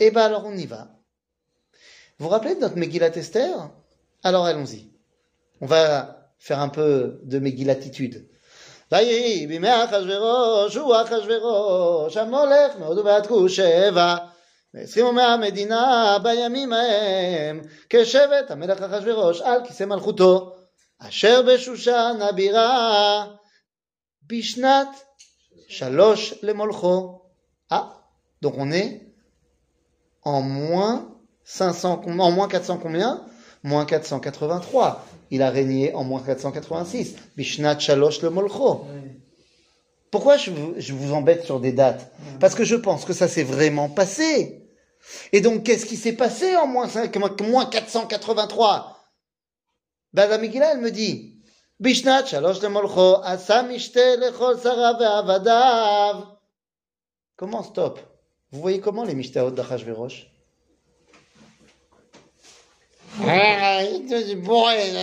[0.00, 0.88] Eh ben alors on y va.
[2.18, 3.70] Vous vous rappelez de notre Megillat Esther
[4.22, 4.92] Alors allons-y.
[5.60, 8.26] On va faire un peu de Megillatitude.
[8.92, 14.16] ויהי בימי אחשורוש הוא אחשורוש המולך מהודו ועד כוש שבע
[14.74, 20.56] ועשרים ומאה המדינה בימים ההם כשבט המלך אחשורוש על כיסא מלכותו
[20.98, 23.26] אשר בשושן הבירה
[24.26, 24.88] בשנת
[25.67, 27.21] Shalosh le molcho.
[27.69, 28.03] Ah,
[28.41, 29.01] donc on est
[30.23, 33.25] en moins 500, en moins 400 combien?
[33.63, 35.05] Moins 483.
[35.31, 37.15] Il a régné en moins 486.
[37.35, 38.85] Bishnat Shalosh le molcho.
[40.11, 40.51] Pourquoi je
[40.93, 42.11] vous, embête sur des dates?
[42.39, 44.63] Parce que je pense que ça s'est vraiment passé.
[45.31, 48.97] Et donc, qu'est-ce qui s'est passé en moins, 5, moins 483
[50.13, 51.36] Ben, elle me dit
[51.79, 52.05] Mishte
[54.19, 56.25] lechol Sarah ve'avadav.
[57.35, 57.99] Comment stop
[58.51, 60.27] Vous voyez comment les Mishtaot d'Achashverosh
[63.19, 64.93] il dit, bon, il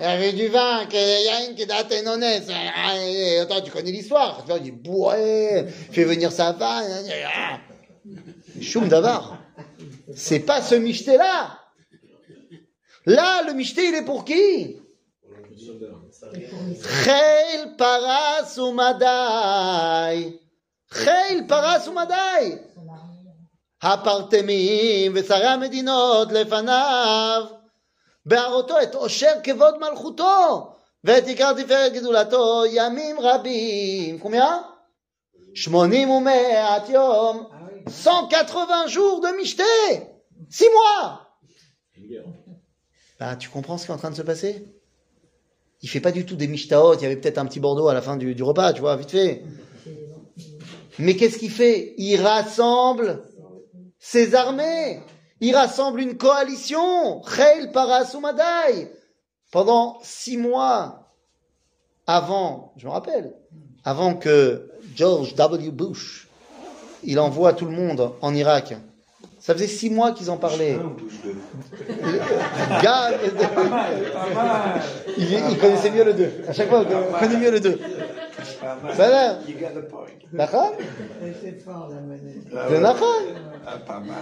[0.00, 2.46] y avait du vin, qu'il y a une qui date énonès.
[3.40, 4.44] Attends, tu connais l'histoire.
[4.48, 6.84] Il dit, bourré, fais venir sa femme.
[8.60, 9.38] Choum d'avar.
[10.14, 11.58] C'est pas ce michté-là.
[13.06, 14.81] Là, le michté, il est pour qui
[17.03, 20.39] Cheil paras umadai.
[20.91, 22.57] Cheil paras umadai.
[23.81, 27.45] הפרטמים ושרי המדינות לפניו,
[28.25, 34.19] בהראותו את עושר כבוד מלכותו, ואת עיקר תפארת גדולתו ימים רבים.
[34.21, 34.63] combien?
[35.55, 37.47] שמונים ומאת יום,
[37.87, 39.63] 180 jours de michté,
[40.49, 41.21] 6 mois.
[41.97, 42.23] Une guerre.
[43.19, 44.65] Bah, tu comprends ce qui est en train de se passer
[45.82, 47.94] Il fait pas du tout des michtaot, il y avait peut-être un petit Bordeaux à
[47.94, 49.42] la fin du, repas, tu vois, vite fait.
[50.98, 51.94] Mais qu'est-ce qu'il fait?
[51.98, 53.22] Il rassemble
[53.98, 55.00] ses armées.
[55.40, 57.22] Il rassemble une coalition.
[57.24, 58.92] Cheil Parasumadai.
[59.50, 61.10] Pendant six mois
[62.06, 63.34] avant, je me rappelle,
[63.84, 65.70] avant que George W.
[65.70, 66.28] Bush,
[67.02, 68.74] il envoie tout le monde en Irak.
[69.42, 70.78] Ça faisait six mois qu'ils en parlaient.
[71.24, 71.34] Deux
[72.80, 73.10] Gars,
[73.52, 74.82] Pas mal.
[75.18, 76.30] il, il connaissait mieux le 2.
[76.46, 77.76] À chaque fois, il connaît mieux le 2.
[78.60, 78.96] Pas mal.
[78.96, 80.06] Ça va You got the point.
[80.32, 80.76] D'accord
[81.42, 82.36] C'est fort la monnaie.
[82.56, 82.94] Ah.
[83.66, 84.14] Ah, pas mal.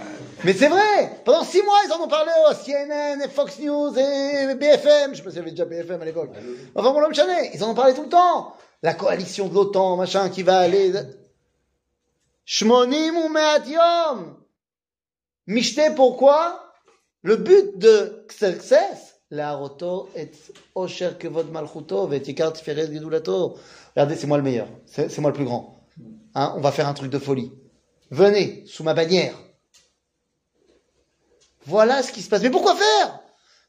[0.43, 3.93] Mais c'est vrai Pendant six mois, ils en ont parlé au CNN, et Fox News
[3.95, 5.11] et BFM.
[5.11, 6.31] Je sais pas s'il y avait déjà BFM à l'époque.
[6.73, 8.53] Enfin, bon, l'homme chané, ils en ont parlé tout le temps.
[8.81, 10.91] La coalition de l'OTAN, machin, qui va aller...
[12.43, 14.40] Shmonim ou Me'at Yom.
[15.47, 16.73] Mishte, pourquoi
[17.23, 20.31] Le but de Xerxes, la roto et
[20.75, 23.57] osher kevod malchuto et tikar tiferet gedulato.
[23.95, 24.67] Regardez, c'est moi le meilleur.
[24.85, 25.87] C'est c'est moi le plus grand.
[26.35, 27.51] Hein, on va faire un truc de folie.
[28.09, 29.37] Venez, sous ma bannière.
[31.65, 32.41] Voilà ce qui se passe.
[32.41, 33.19] Mais pourquoi faire?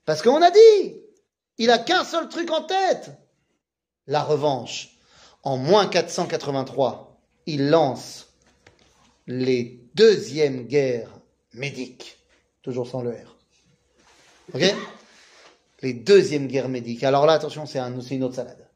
[0.05, 0.97] Parce qu'on a dit,
[1.59, 3.13] il a qu'un seul truc en tête.
[4.07, 4.91] La revanche.
[5.45, 8.29] En moins 483, il lance
[9.27, 11.22] les deuxièmes guerres
[11.55, 12.19] médiques.
[12.63, 13.37] Toujours sans le R.
[14.55, 14.63] Ok?
[15.83, 17.03] Les deuxièmes guerres médiques.
[17.05, 18.69] Alors là, attention, c'est un, une autre salade.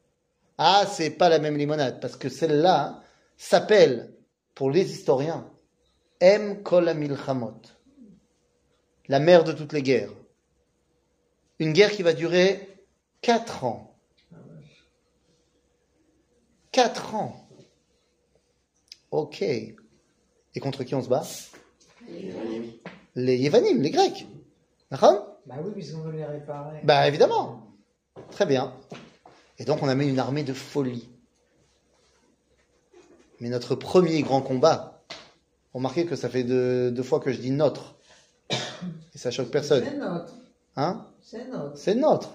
[0.57, 3.03] Ah, c'est pas la même limonade, parce que celle-là
[3.37, 4.13] s'appelle,
[4.55, 5.49] pour les historiens,
[6.19, 7.61] Em Kol Milchamot,
[9.07, 10.11] la mère de toutes les guerres.
[11.59, 12.85] Une guerre qui va durer
[13.21, 13.95] quatre ans.
[16.71, 17.47] Quatre ans.
[19.11, 19.41] Ok.
[19.41, 19.75] Et
[20.59, 21.25] contre qui on se bat?
[23.15, 24.27] Les Yévanim, les Grecs.
[24.91, 25.37] D'accord?
[25.45, 26.79] Bah oui, puisqu'on veut les réparer.
[26.83, 27.63] Bah évidemment.
[28.31, 28.73] Très bien.
[29.59, 31.09] Et donc on amène une armée de folie.
[33.39, 35.01] Mais notre premier grand combat,
[35.73, 37.95] remarquez que ça fait deux, deux fois que je dis notre.
[39.13, 39.83] Et ça choque personne.
[39.83, 40.33] C'est notre.
[40.75, 41.05] Hein?
[41.21, 41.77] C'est notre.
[41.77, 42.29] C'est notre.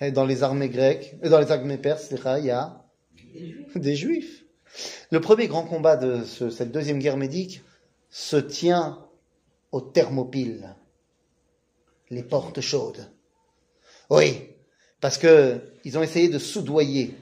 [0.00, 2.82] Et dans les armées grecques, et dans les armées perses, il y a
[3.14, 3.76] Juifs.
[3.78, 4.44] des juifs.
[5.10, 7.62] Le premier grand combat de ce- cette deuxième guerre médique
[8.10, 8.98] se tient
[9.74, 10.76] aux Thermopyles,
[12.08, 13.10] les portes chaudes.
[14.08, 14.50] Oui,
[15.00, 17.16] parce que ils ont essayé de soudoyer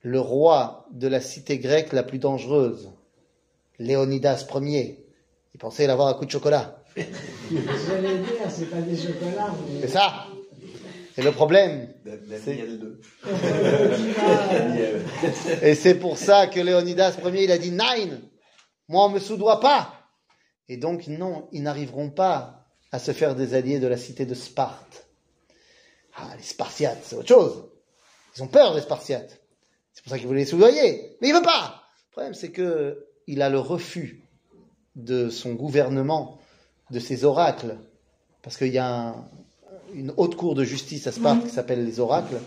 [0.00, 2.90] le roi de la cité grecque la plus dangereuse,
[3.78, 5.04] Léonidas Ier.
[5.54, 6.82] Ils pensaient l'avoir à coup de chocolat.
[6.96, 9.82] J'allais dire, c'est pas des chocolats, mais.
[9.82, 10.28] C'est ça.
[11.18, 13.00] Et le problème, Daniel 2.
[15.62, 18.22] Et c'est pour ça que Léonidas Ier, il a dit Nine,
[18.88, 20.01] moi on me soudoie pas.
[20.68, 24.34] Et donc non, ils n'arriveront pas à se faire des alliés de la cité de
[24.34, 25.06] Sparte.
[26.16, 27.64] Ah, les Spartiates, c'est autre chose.
[28.36, 29.40] Ils ont peur des Spartiates.
[29.92, 31.16] C'est pour ça qu'ils voulaient les soudoyer.
[31.20, 31.82] Mais il veut pas.
[32.08, 34.22] Le problème, c'est que il a le refus
[34.96, 36.38] de son gouvernement,
[36.90, 37.76] de ses oracles,
[38.42, 39.24] parce qu'il y a un-
[39.94, 42.38] une haute cour de justice à Sparte qui s'appelle les oracles.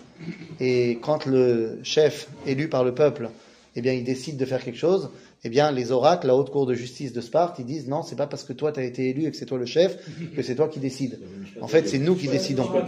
[0.60, 3.30] Et quand le chef élu par le peuple,
[3.78, 5.10] eh bien, il décide de faire quelque chose,
[5.44, 8.16] eh bien, les oracles, la haute cour de justice de Sparte, ils disent non, c'est
[8.16, 9.98] pas parce que toi tu as été élu et que c'est toi le chef
[10.36, 11.20] que c'est toi qui décides.
[11.62, 12.70] En fait, c'est nous qui décidons.
[12.72, 12.86] Bah.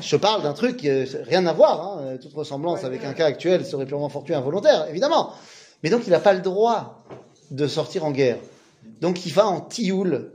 [0.00, 3.64] Je parle d'un truc, euh, rien à voir, hein, toute ressemblance avec un cas actuel
[3.64, 5.32] serait purement fortuit, involontaire, évidemment.
[5.82, 7.04] Mais donc il n'a pas le droit
[7.50, 8.38] de sortir en guerre.
[9.00, 10.32] Donc il va en tioul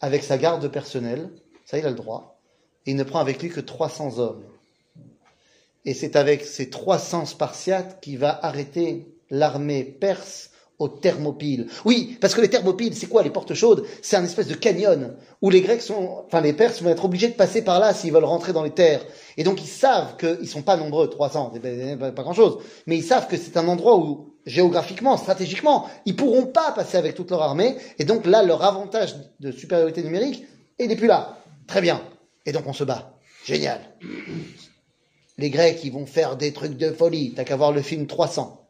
[0.00, 1.30] avec sa garde personnelle,
[1.64, 2.40] ça il a le droit,
[2.86, 4.42] et il ne prend avec lui que 300 hommes.
[5.84, 11.68] Et c'est avec ces 300 Spartiates qu'il va arrêter l'armée perse aux Thermopyles.
[11.84, 13.84] Oui, parce que les Thermopyles, c'est quoi les portes chaudes?
[14.02, 17.28] C'est un espèce de canyon où les Grecs sont, enfin les Perses vont être obligés
[17.28, 19.04] de passer par là s'ils veulent rentrer dans les terres.
[19.36, 22.58] Et donc ils savent qu'ils sont pas nombreux, 300, c'est pas, pas- pas grand chose,
[22.86, 27.14] mais ils savent que c'est un endroit où géographiquement, stratégiquement, ils pourront pas passer avec
[27.14, 27.76] toute leur armée.
[28.00, 30.44] Et donc là, leur avantage de supériorité numérique,
[30.80, 31.38] il n'est plus là.
[31.68, 32.02] Très bien.
[32.46, 33.14] Et donc on se bat.
[33.44, 33.80] Génial.
[35.38, 37.34] Les Grecs, ils vont faire des trucs de folie.
[37.34, 38.66] T'as qu'à voir le film 300.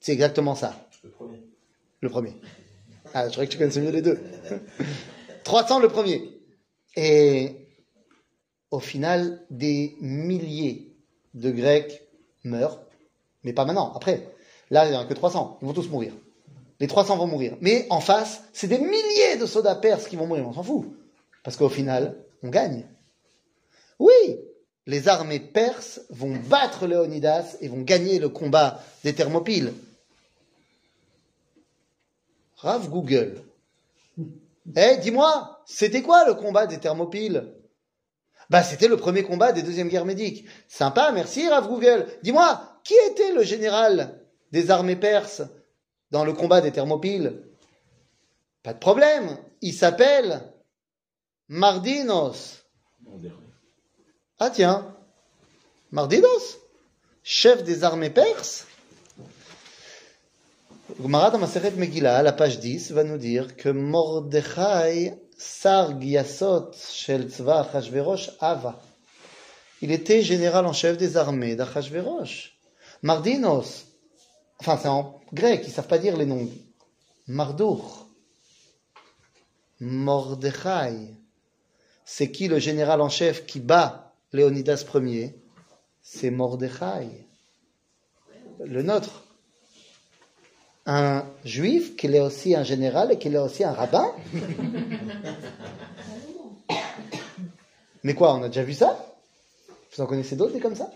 [0.00, 0.88] C'est exactement ça.
[1.02, 1.42] Le premier.
[2.00, 2.34] Le premier.
[3.14, 4.20] Ah, je croyais que tu connaissais mieux les deux.
[5.44, 6.40] 300 le premier.
[6.96, 7.56] Et
[8.70, 10.94] au final, des milliers
[11.34, 12.02] de Grecs
[12.44, 12.80] meurent.
[13.44, 14.34] Mais pas maintenant, après.
[14.70, 15.58] Là, il n'y en a que 300.
[15.62, 16.12] Ils vont tous mourir.
[16.80, 17.56] Les 300 vont mourir.
[17.60, 20.46] Mais en face, c'est des milliers de soldats perses qui vont mourir.
[20.46, 20.86] On s'en fout.
[21.42, 22.86] Parce qu'au final, on gagne.
[23.98, 24.12] Oui,
[24.88, 29.74] les armées perses vont battre Léonidas et vont gagner le combat des Thermopyles.
[32.56, 33.42] Rav Google.
[34.74, 37.52] Eh, dis-moi, c'était quoi le combat des Thermopyles?
[38.48, 40.46] Bah, c'était le premier combat des deuxièmes guerres médiques.
[40.68, 42.06] Sympa, merci Rav Google.
[42.22, 44.18] Dis-moi, qui était le général
[44.52, 45.42] des armées perses
[46.10, 47.42] dans le combat des Thermopyles?
[48.62, 50.50] Pas de problème, il s'appelle
[51.48, 52.64] Mardinos.
[54.40, 54.94] Ah tiens,
[55.90, 56.58] Mardinos,
[57.24, 58.68] chef des armées perses.
[61.02, 66.70] Gemara dans Maseret Megillah, à la page 10, va nous dire que Mordechai sar Giasot
[66.72, 68.80] shel tzva Achashverosh Ava.
[69.82, 72.56] Il était général en chef des armées d'Achashverosh.
[73.02, 73.86] Mardinos,
[74.60, 76.48] enfin c'est en grec, ils savent pas dire les noms.
[77.26, 78.06] Mardour.
[79.80, 81.16] Mordechai.
[82.04, 85.34] C'est qui le général en chef qui bat Léonidas Ier
[86.02, 87.26] C'est Mordechai.
[88.64, 89.24] Le nôtre.
[90.86, 94.10] Un juif qui est aussi un général et qui est aussi un rabbin
[98.04, 99.04] Mais quoi, on a déjà vu ça?
[99.92, 100.90] Vous en connaissez d'autres des comme ça?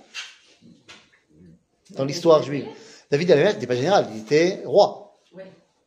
[1.90, 2.66] Dans l'histoire juive.
[3.10, 5.18] David Alameth n'était pas général, il était roi.
[5.34, 5.44] Ouais.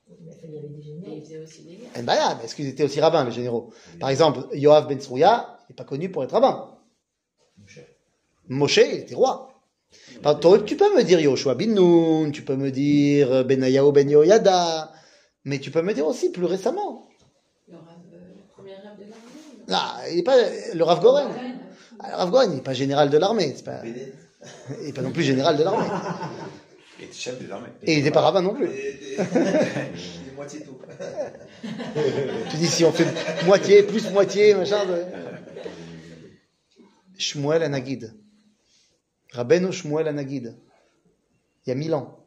[0.08, 1.02] Il y avait des généraux.
[1.08, 1.90] Mais il faisait aussi des guerres.
[1.96, 3.72] Eh ben là, est-ce qu'ils étaient aussi rabbins, les généraux?
[4.00, 6.75] Par exemple, Yoav Ben Tsrouya n'est pas connu pour être rabbin.
[8.50, 9.52] Moshe, il était roi.
[10.22, 14.10] Par- Tu peux me dire Yoshua bin Nun, tu peux me dire euh, Benayahu Ben
[14.10, 14.92] Yoyada,
[15.46, 17.08] mais tu peux me dire aussi plus récemment.
[17.70, 19.72] Le, rave, euh, le premier rave de l'armée.
[19.72, 20.36] Ah, il est pas
[20.74, 21.28] le Rav Goren.
[22.00, 25.02] Ah, Le Rav Goren, il n'est pas général de l'armée, c'est pas, il n'est pas
[25.02, 25.88] non plus général de l'armée.
[27.00, 27.70] Il était chef des armées.
[27.84, 28.70] Et il n'était pas rabbin non plus.
[29.18, 30.78] Il est moitié tout.
[32.52, 33.08] Tu dis si on fait
[33.46, 34.86] moitié, plus moitié, machin.
[34.86, 35.04] de-
[37.18, 38.14] Shmuel Anagid.
[39.32, 40.56] Rabbeinu Shmuel Anagid.
[41.66, 42.26] Il y a mille ans.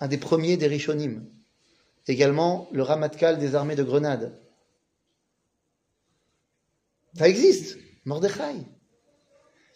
[0.00, 1.24] Un des premiers des Rishonim.
[2.06, 4.38] Également le Ramatkal des armées de Grenade.
[7.16, 7.78] Ça existe.
[8.04, 8.66] Mordechai.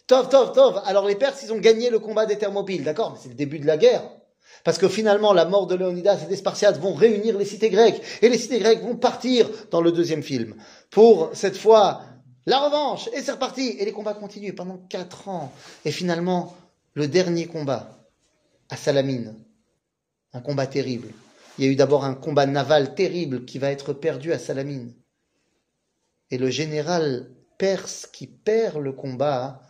[0.07, 0.81] Tov, tov, tov.
[0.85, 3.59] Alors les Perses, ils ont gagné le combat des Thermopyles, d'accord Mais c'est le début
[3.59, 4.03] de la guerre.
[4.63, 8.01] Parce que finalement, la mort de Léonidas et des Spartiates vont réunir les cités grecques.
[8.21, 10.55] Et les cités grecques vont partir dans le deuxième film.
[10.89, 12.01] Pour, cette fois,
[12.45, 13.09] la revanche.
[13.13, 13.69] Et c'est reparti.
[13.79, 15.51] Et les combats continuent pendant quatre ans.
[15.85, 16.55] Et finalement,
[16.93, 17.99] le dernier combat,
[18.69, 19.35] à Salamine.
[20.33, 21.09] Un combat terrible.
[21.57, 24.93] Il y a eu d'abord un combat naval terrible qui va être perdu à Salamine.
[26.31, 29.61] Et le général perse qui perd le combat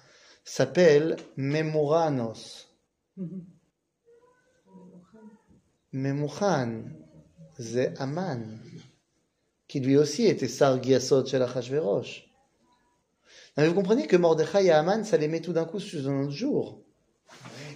[0.44, 2.68] s'appelle Memouranos.
[5.92, 6.84] Memouchan,
[7.58, 8.60] c'est Aman,
[9.68, 12.29] qui lui aussi était Sargiasot chez Achashverosh.
[13.60, 16.24] Mais vous comprenez que Mordechai et Aman, ça les met tout d'un coup sous un
[16.24, 16.80] autre jour.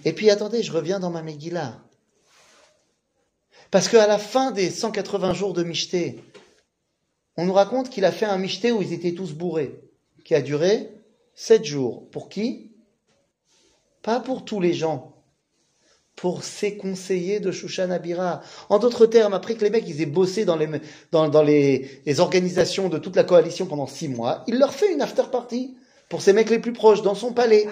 [0.06, 1.78] Et puis attendez, je reviens dans ma Megillah.
[3.70, 6.24] Parce qu'à la fin des 180 jours de Michté,
[7.36, 9.78] on nous raconte qu'il a fait un Michté où ils étaient tous bourrés,
[10.24, 10.88] qui a duré
[11.34, 12.08] 7 jours.
[12.10, 12.72] Pour qui?
[14.00, 15.13] Pas pour tous les gens
[16.16, 18.40] pour ses conseillers de Shushan Abira.
[18.68, 23.16] En d'autres termes, après que les mecs ils aient bossé dans les, organisations de toute
[23.16, 25.76] la coalition pendant six mois, il leur fait une after party
[26.08, 27.66] pour ces mecs les plus proches dans son palais.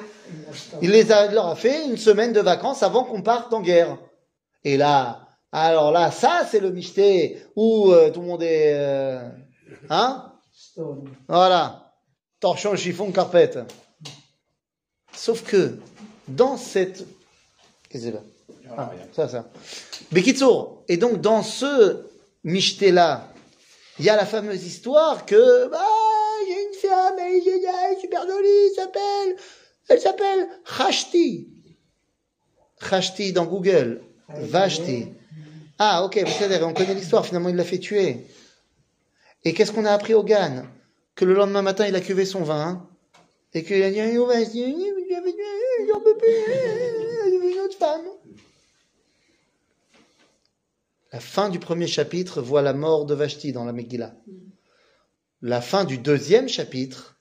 [0.80, 3.98] Il leur a fait une semaine de vacances avant qu'on parte en guerre.
[4.64, 9.28] Et là, alors là, ça c'est le michté où euh, tout le monde est, euh,
[9.90, 10.32] hein?
[11.28, 11.92] Voilà.
[12.40, 13.58] Torchon, chiffon, carpette.
[15.12, 15.78] Sauf que,
[16.26, 17.06] dans cette...
[17.94, 18.20] Là?
[18.76, 19.50] Ah, ça, ça.
[20.10, 20.84] Bekitsour.
[20.88, 22.04] Et donc, dans ce
[22.44, 23.32] michté-là,
[23.98, 25.84] il y a la fameuse histoire que, bah,
[26.46, 29.36] j'ai une femme, elle est géniale, super jolie, elle s'appelle,
[29.88, 31.48] elle s'appelle Rashti.
[32.80, 34.02] Rashti dans Google.
[34.28, 35.08] Vashti.
[35.78, 38.26] Ah, ok, vous savez, on connaît l'histoire, finalement, il l'a fait tuer.
[39.44, 40.64] Et qu'est-ce qu'on a appris au Gan
[41.14, 42.88] Que le lendemain matin, il a cuvé son vin, hein,
[43.54, 44.30] et qu'il a dit, oh,
[45.92, 46.28] j'en peux plus,
[47.26, 48.02] il y avait une autre femme.
[51.12, 54.14] La fin du premier chapitre voit la mort de Vashti dans la Megillah.
[55.42, 57.18] La fin du deuxième chapitre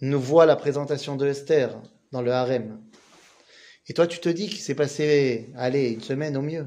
[0.00, 1.80] nous voit la présentation de Esther
[2.10, 2.82] dans le harem.
[3.86, 6.66] Et toi, tu te dis qu'il s'est passé, allez, une semaine au mieux.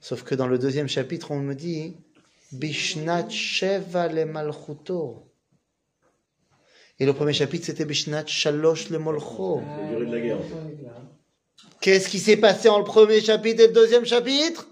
[0.00, 1.96] Sauf que dans le deuxième chapitre, on me dit,
[2.52, 5.32] Bishnat Sheva le Malchuto.
[6.98, 9.62] Et le premier chapitre, c'était Bishnat Shalosh le Molcho.
[11.80, 14.66] Qu'est-ce qui s'est passé en le premier chapitre et le deuxième chapitre?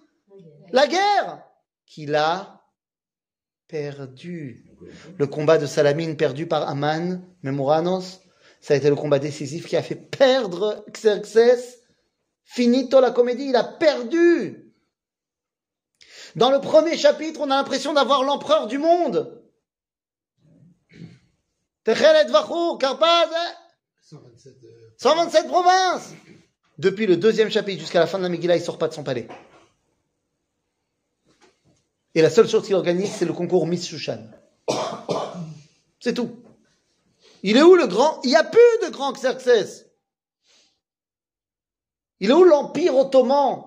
[0.72, 1.43] La guerre
[1.87, 2.64] qu'il a
[3.68, 4.64] perdu.
[5.18, 8.20] Le combat de Salamine perdu par Aman, Memouranos,
[8.61, 11.78] ça a été le combat décisif qui a fait perdre Xerxes.
[12.45, 14.74] Finito la comédie, il a perdu.
[16.34, 19.43] Dans le premier chapitre, on a l'impression d'avoir l'empereur du monde.
[21.84, 23.55] Techelet Vachur, Karpaz, hein?
[24.03, 26.12] 127 euh, 127 provinces
[26.79, 29.03] Depuis le deuxième chapitre jusqu'à la fin de la Megillah, il sort pas de son
[29.03, 29.29] palais.
[32.14, 34.31] Et la seule chose qu'il organise, c'est le concours Miss Shushan.
[36.01, 36.43] C'est tout.
[37.43, 38.20] Il est où le grand?
[38.22, 39.91] Il n'y a plus de grand Xerxès.
[42.20, 43.64] Il est où l'Empire ottoman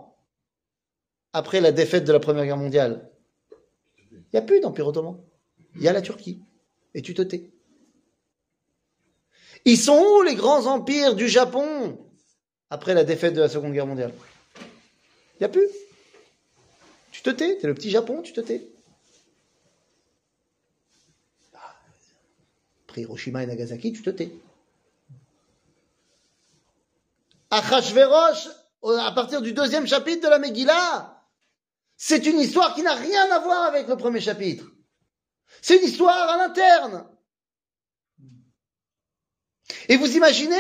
[1.34, 3.12] après la défaite de la Première Guerre mondiale?
[4.12, 5.20] Il n'y a plus d'Empire ottoman.
[5.76, 6.42] Il y a la Turquie.
[6.94, 7.52] Et tu te tais.
[9.66, 12.09] Ils sont où les grands empires du Japon?
[12.70, 14.14] Après la défaite de la Seconde Guerre mondiale
[15.36, 15.68] Il n'y a plus.
[17.12, 18.68] Tu te tais, t'es le petit Japon, tu te tais.
[22.88, 24.32] Après Hiroshima et Nagasaki, tu te tais.
[27.52, 28.48] Achashverosh,
[28.84, 31.24] à partir du deuxième chapitre de la Megillah,
[31.98, 34.66] c'est une histoire qui n'a rien à voir avec le premier chapitre.
[35.62, 37.06] C'est une histoire à l'interne.
[39.88, 40.56] Et vous imaginez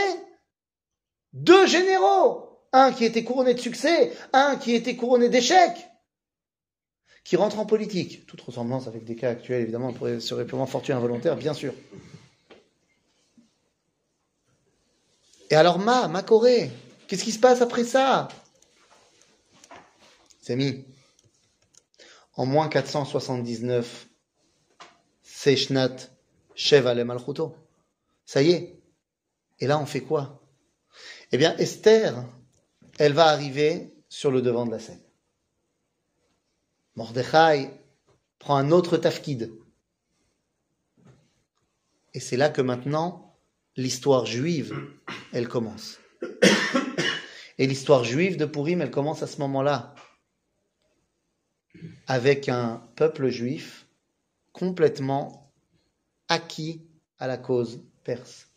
[1.33, 5.71] deux généraux, un qui était couronné de succès, un qui était couronné d'échec,
[7.23, 8.25] qui rentrent en politique.
[8.25, 11.73] Toute ressemblance avec des cas actuels, évidemment, serait purement fortuit involontaire, bien sûr.
[15.49, 16.71] Et alors, Ma, Ma Corée,
[17.07, 18.27] qu'est-ce qui se passe après ça?
[20.41, 20.85] C'est mis.
[22.35, 24.07] En moins 479,
[25.23, 25.95] Seishnat
[26.55, 27.55] Shevalem Malchuto.
[28.25, 28.79] Ça y est.
[29.59, 30.38] Et là, on fait quoi?
[31.31, 32.25] Eh bien, Esther,
[32.97, 35.01] elle va arriver sur le devant de la scène.
[36.95, 37.71] Mordechai
[38.39, 39.53] prend un autre tafkid.
[42.13, 43.37] Et c'est là que maintenant,
[43.75, 44.75] l'histoire juive,
[45.31, 45.99] elle commence.
[47.59, 49.93] Et l'histoire juive de Purim, elle commence à ce moment-là.
[52.07, 53.85] Avec un peuple juif
[54.51, 55.53] complètement
[56.27, 56.81] acquis
[57.19, 58.49] à la cause perse.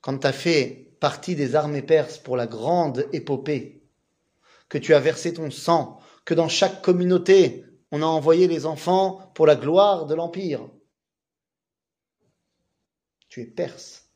[0.00, 3.80] Quand tu as fait partie des armées perses pour la grande épopée,
[4.68, 9.30] que tu as versé ton sang, que dans chaque communauté, on a envoyé les enfants
[9.36, 10.68] pour la gloire de l'Empire,
[13.28, 14.08] tu es perse.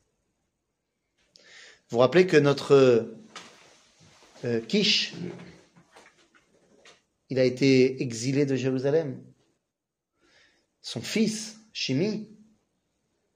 [1.91, 3.15] Vous rappelez que notre
[4.45, 5.15] euh, Kish,
[7.29, 9.23] il a été exilé de Jérusalem.
[10.83, 12.29] Son fils, Shimi,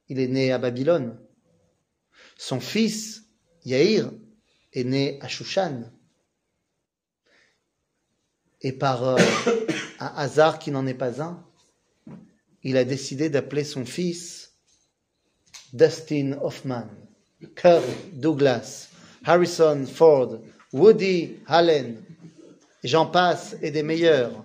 [0.09, 1.16] il est né à Babylone.
[2.36, 3.24] Son fils,
[3.64, 4.10] Yair,
[4.72, 5.84] est né à Shushan.
[8.60, 9.16] Et par euh,
[10.00, 11.42] un hasard qui n'en est pas un,
[12.62, 14.52] il a décidé d'appeler son fils
[15.72, 16.88] Dustin Hoffman,
[17.56, 18.88] Kirk Douglas,
[19.24, 20.38] Harrison Ford,
[20.72, 22.02] Woody Allen,
[22.82, 24.44] j'en passe, et des meilleurs.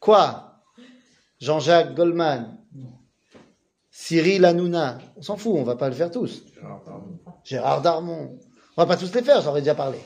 [0.00, 0.62] Quoi?
[1.40, 2.56] Jean-Jacques Goldman,
[3.96, 6.42] Cyril Hanouna, on s'en fout, on va pas le faire tous.
[7.44, 8.36] Gérard Darmon,
[8.76, 9.98] on va pas tous les faire, j'en ai déjà parlé.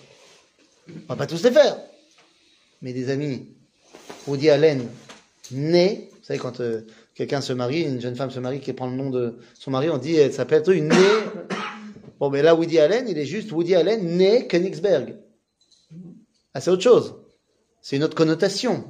[0.88, 1.78] On va pas tous les faire.
[2.82, 3.48] Mais des amis,
[4.26, 4.86] Woody Allen,
[5.52, 6.82] né, vous savez, quand euh,
[7.14, 9.88] quelqu'un se marie, une jeune femme se marie, qui prend le nom de son mari,
[9.88, 11.06] on dit, elle s'appelle une né.
[12.20, 15.16] Bon, mais là, Woody Allen, il est juste Woody Allen, né Königsberg.
[16.52, 17.14] Ah, c'est autre chose.
[17.80, 18.84] C'est une autre connotation.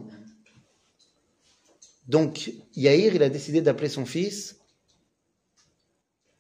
[2.09, 4.58] Donc, Yair, il a décidé d'appeler son fils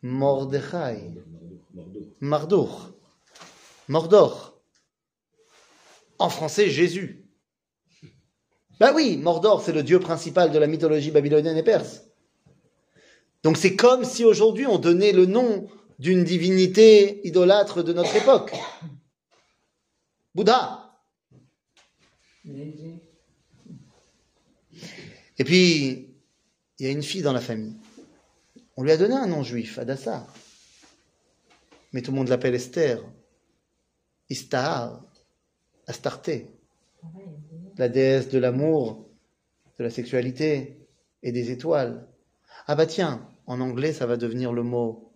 [0.02, 1.12] Mordechai.
[2.20, 2.92] Mardor.
[3.88, 4.60] Mordor.
[6.18, 7.24] En français, Jésus.
[8.80, 12.02] Ben oui, Mordor, c'est le dieu principal de la mythologie babylonienne et perse.
[13.42, 15.68] Donc c'est comme si aujourd'hui on donnait le nom
[15.98, 18.52] d'une divinité idolâtre de notre époque.
[20.34, 20.84] Bouddha.
[25.38, 26.14] Et puis,
[26.78, 27.76] il y a une fille dans la famille.
[28.78, 30.24] On lui a donné un nom juif, Adassa.
[31.92, 33.02] Mais tout le monde l'appelle Esther.
[34.30, 35.04] Istahar.
[35.88, 36.48] Astarté.
[37.76, 39.10] La déesse de l'amour,
[39.80, 40.86] de la sexualité
[41.24, 42.06] et des étoiles.
[42.68, 45.12] Ah bah tiens, en anglais, ça va devenir le mot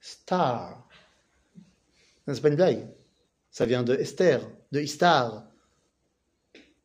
[0.00, 0.86] star.
[2.26, 2.86] C'est pas une blague.
[3.50, 5.46] Ça vient de Esther, de Istar.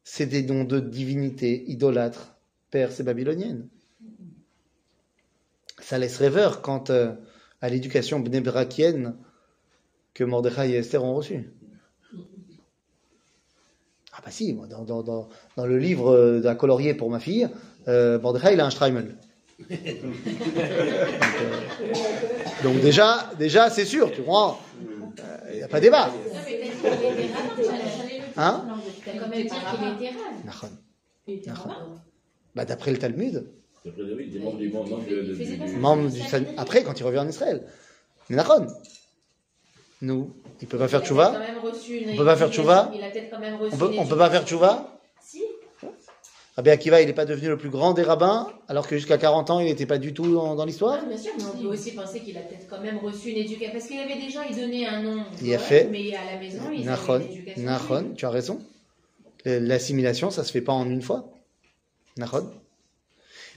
[0.05, 2.37] C'est des noms de divinités idolâtres
[2.71, 3.67] perses et babyloniennes.
[5.83, 7.11] Ça laisse rêveur quant euh,
[7.61, 9.15] à l'éducation bnébrakienne
[10.13, 11.51] que Mordechai et Esther ont reçue.
[14.13, 15.27] Ah bah si, moi, dans, dans, dans,
[15.57, 17.49] dans le livre euh, d'un colorier pour ma fille,
[17.87, 19.17] euh, Mordechai il a un Streimel.
[19.59, 21.05] donc, euh,
[22.63, 24.59] donc déjà, déjà c'est sûr, tu comprends
[25.51, 26.11] Il n'y a pas débat.
[28.37, 28.65] Hein.
[32.55, 33.47] Bah, D'après le Talmud,
[33.85, 34.87] Des membres du monde,
[35.39, 36.09] Il membre
[36.57, 37.65] après quand il revient en Israël.
[38.29, 38.67] Mais Nachon,
[40.01, 40.31] nous,
[40.61, 41.41] il peut pas faire Il tchouva
[42.11, 43.01] On peut pas faire tchouva Il
[43.73, 45.41] On peut, on peut pas faire tchouva Si.
[46.55, 49.49] Rabbi Akiva, il n'est pas devenu le plus grand des rabbins, alors que jusqu'à 40
[49.49, 50.99] ans, il n'était pas du tout dans, dans l'histoire.
[51.01, 53.37] Ah, bien sûr, mais on peut aussi penser qu'il a peut-être quand même reçu une
[53.37, 53.71] éducation.
[53.73, 55.23] Parce qu'il y avait des gens, il donnait un nom.
[55.41, 55.87] Il a fait.
[55.89, 57.63] Mais à la maison, ils Nachon, avaient une éducation.
[57.63, 58.59] Nachon, tu as raison.
[59.45, 61.27] L'assimilation, ça se fait pas en une fois.
[62.17, 62.51] Nachon.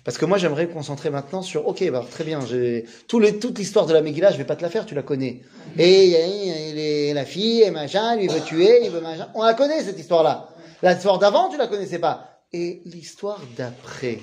[0.07, 3.59] Parce que moi, j'aimerais me concentrer maintenant sur, ok, bah, très bien, j'ai tout toute
[3.59, 5.43] l'histoire de la Megillah, je vais pas te la faire, tu la connais.
[5.77, 9.29] Et, et- et- et la fille, et machin, lui veut tuer, il veut machin.
[9.35, 10.49] On la connaît, cette histoire-là.
[10.85, 12.41] L'histoire d'avant, tu la connaissais pas.
[12.53, 14.21] Et l'histoire d'après.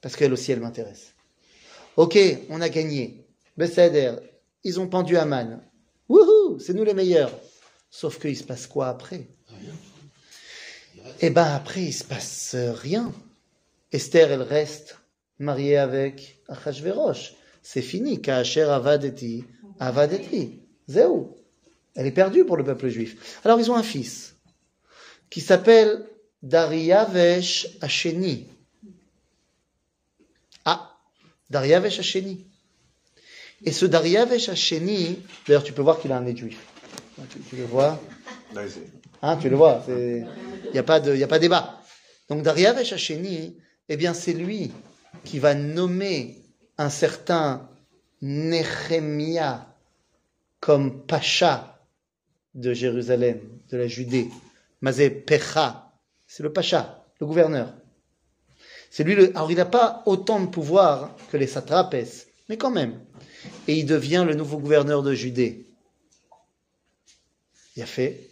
[0.00, 1.12] Parce qu'elle aussi, elle m'intéresse.
[1.98, 2.18] Ok,
[2.48, 3.26] on a gagné.
[3.58, 4.12] Besséder,
[4.64, 5.60] ils ont pendu Aman.
[6.08, 7.32] Wouhou, c'est nous les meilleurs.
[7.90, 9.26] Sauf qu'il se passe quoi après?
[11.20, 13.12] Eh ben après, il se passe rien.
[13.94, 14.98] Esther, elle reste
[15.38, 17.34] mariée avec Achashverosh.
[17.62, 18.20] C'est fini.
[18.20, 19.44] Kaasher avadeti,
[19.78, 20.62] avadeti.
[20.88, 21.36] Zéou.
[21.94, 23.40] Elle est perdue pour le peuple juif.
[23.44, 24.34] Alors ils ont un fils
[25.30, 26.04] qui s'appelle
[26.42, 28.48] Dariavesh Hacheni.
[30.64, 30.98] Ah,
[31.50, 32.44] Dariavesh Hacheni.
[33.62, 36.58] Et ce Dariavesh Hacheni, d'ailleurs tu peux voir qu'il a un nez juif.
[37.30, 38.02] Tu, tu le vois?
[39.22, 40.26] Hein, tu le vois, il
[40.72, 41.80] n'y a pas de, y a pas débat.
[42.28, 43.56] Donc Dariavesh Hacheni,
[43.88, 44.72] eh bien c'est lui
[45.24, 46.38] qui va nommer
[46.78, 47.68] un certain
[48.22, 49.66] Nehemia
[50.60, 51.78] comme pacha
[52.54, 54.28] de Jérusalem, de la Judée.
[54.80, 55.92] Mazé Pecha,
[56.26, 57.72] c'est le pacha, le gouverneur.
[58.90, 61.96] C'est lui le, alors il n'a pas autant de pouvoir que les satrapes,
[62.48, 63.00] mais quand même.
[63.68, 65.66] Et il devient le nouveau gouverneur de Judée.
[67.76, 68.30] Il a fait.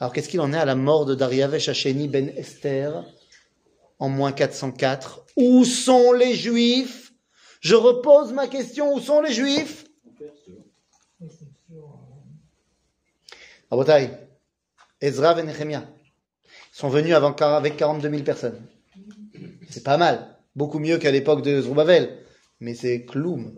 [0.00, 3.04] Alors qu'est-ce qu'il en est à la mort de Dariavesh Hacheni ben Esther?
[3.98, 7.12] En moins 404 Où sont les Juifs?
[7.60, 9.84] Je repose ma question, où sont les Juifs?
[13.70, 14.10] Rabotai,
[15.00, 15.88] Ezra et Nehemia
[16.72, 18.66] sont venus avec 42 000 personnes.
[19.70, 22.24] C'est pas mal, beaucoup mieux qu'à l'époque de Zerubbabel,
[22.60, 23.54] mais c'est Kloum.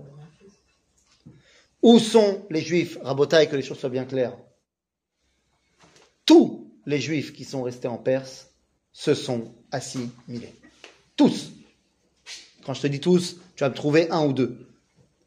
[1.82, 2.98] Où sont les Juifs?
[3.02, 4.36] Rabotai, que les choses soient bien claires.
[6.24, 8.50] Tous les juifs qui sont restés en Perse
[8.96, 10.54] se sont assimilés.
[11.16, 11.50] Tous.
[12.64, 14.66] Quand je te dis tous, tu vas me trouver un ou deux.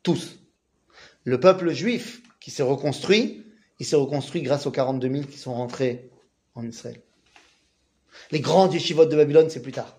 [0.01, 0.39] Tous.
[1.23, 3.45] Le peuple juif qui s'est reconstruit,
[3.77, 6.09] il s'est reconstruit grâce aux 42 000 qui sont rentrés
[6.55, 6.99] en Israël.
[8.31, 9.95] Les grands yeshivot de Babylone, c'est plus tard.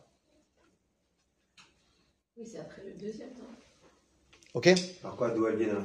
[2.36, 3.44] Oui, c'est après le deuxième temps.
[4.54, 4.66] Ok?
[5.04, 5.84] Alors quoi, d'où elles viennent hein?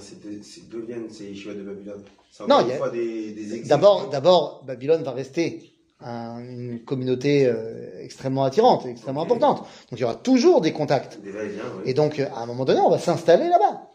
[0.72, 2.04] D'où viennent ces yeshivas de Babylone?
[2.50, 3.62] Non, il y a- fois des.
[3.62, 9.60] D'abord, d'abord, Babylone va rester un- une communauté euh, extrêmement attirante, extrêmement importante.
[9.60, 11.20] Donc il y aura toujours des contacts.
[11.22, 11.84] Des va-et-vient, oui.
[11.86, 13.90] Et donc, euh, à un moment donné, on va s'installer là-bas.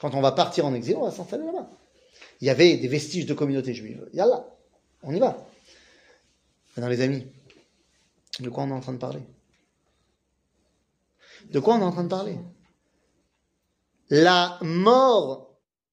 [0.00, 1.68] Quand on va partir en exil, on va s'installer là-bas.
[2.40, 4.08] Il y avait des vestiges de communauté juive.
[4.12, 4.44] Yallah,
[5.02, 5.36] on y va.
[6.76, 7.26] Maintenant, les amis,
[8.40, 9.20] de quoi on est en train de parler?
[11.50, 12.38] De quoi on est en train de parler?
[14.10, 15.50] La mort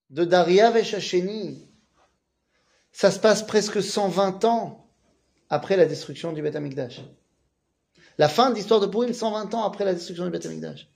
[0.10, 1.68] de Daria Veshacheni,
[2.92, 4.89] ça se passe presque 120 ans
[5.50, 7.02] après la destruction du Beth Amikdash.
[8.18, 10.90] La fin de l'histoire de Purim, 120 ans après la destruction du Beth Amikdash.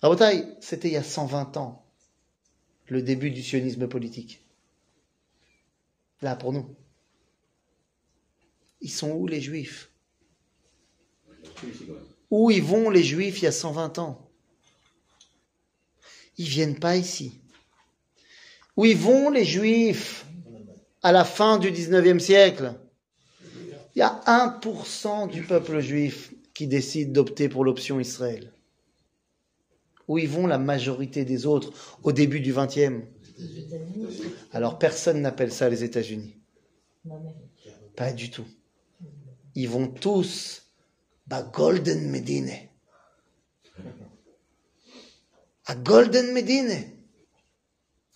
[0.00, 1.84] Rabotai, c'était il y a 120 ans,
[2.86, 4.44] le début du sionisme politique.
[6.22, 6.74] Là, pour nous.
[8.80, 9.90] Ils sont où les juifs?
[12.30, 14.30] Où ils vont les juifs il y a 120 ans?
[16.36, 17.40] Ils viennent pas ici.
[18.76, 20.26] Où ils vont les juifs?
[21.02, 22.74] À la fin du 19e siècle
[23.94, 28.52] Il y a 1% du peuple juif qui décide d'opter pour l'option Israël.
[30.08, 33.02] Où ils vont la majorité des autres au début du 20e
[34.52, 36.36] Alors personne n'appelle ça les États-Unis.
[37.96, 38.46] Pas du tout.
[39.54, 40.62] Ils vont tous
[41.30, 42.50] à Golden Medine.
[45.66, 46.84] À Golden Medine.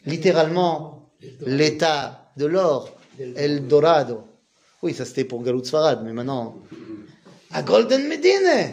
[0.06, 1.10] Littéralement,
[1.40, 4.27] l'état de l'or, El Dorado.
[4.82, 6.56] Oui, ça c'était pour Galout Sfarad, mais maintenant,
[7.50, 8.72] à Golden Medine.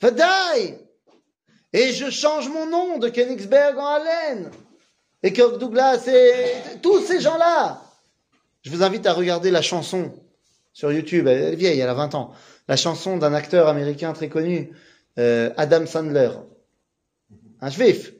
[0.00, 0.78] Fadaï.
[1.72, 4.50] Et je change mon nom de Königsberg en Allen.
[5.22, 7.82] Et Kirk Douglas et tous ces gens-là.
[8.62, 10.12] Je vous invite à regarder la chanson
[10.72, 11.26] sur YouTube.
[11.26, 12.32] Elle est vieille, elle a 20 ans.
[12.68, 14.70] La chanson d'un acteur américain très connu,
[15.18, 16.30] euh, Adam Sandler.
[17.60, 18.12] Un juif.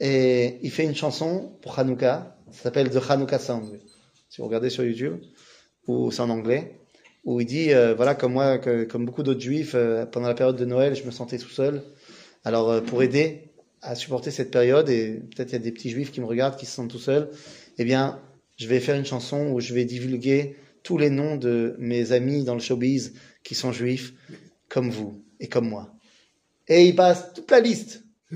[0.00, 2.36] Et il fait une chanson pour Hanouka.
[2.52, 3.80] Ça s'appelle The Hanouka Song.
[4.28, 5.20] Si vous regardez sur YouTube,
[5.86, 6.78] ou c'est en anglais,
[7.24, 10.34] où il dit, euh, voilà, comme moi, que- comme beaucoup d'autres juifs, euh, pendant la
[10.34, 11.82] période de Noël, je me sentais tout seul.
[12.44, 13.50] Alors, euh, pour aider
[13.82, 16.56] à supporter cette période, et peut-être il y a des petits juifs qui me regardent,
[16.56, 17.30] qui se sentent tout seuls,
[17.78, 18.20] eh bien,
[18.56, 22.44] je vais faire une chanson où je vais divulguer tous les noms de mes amis
[22.44, 24.12] dans le showbiz qui sont juifs
[24.68, 25.94] comme vous et comme moi.
[26.68, 28.04] Et il passe toute la liste.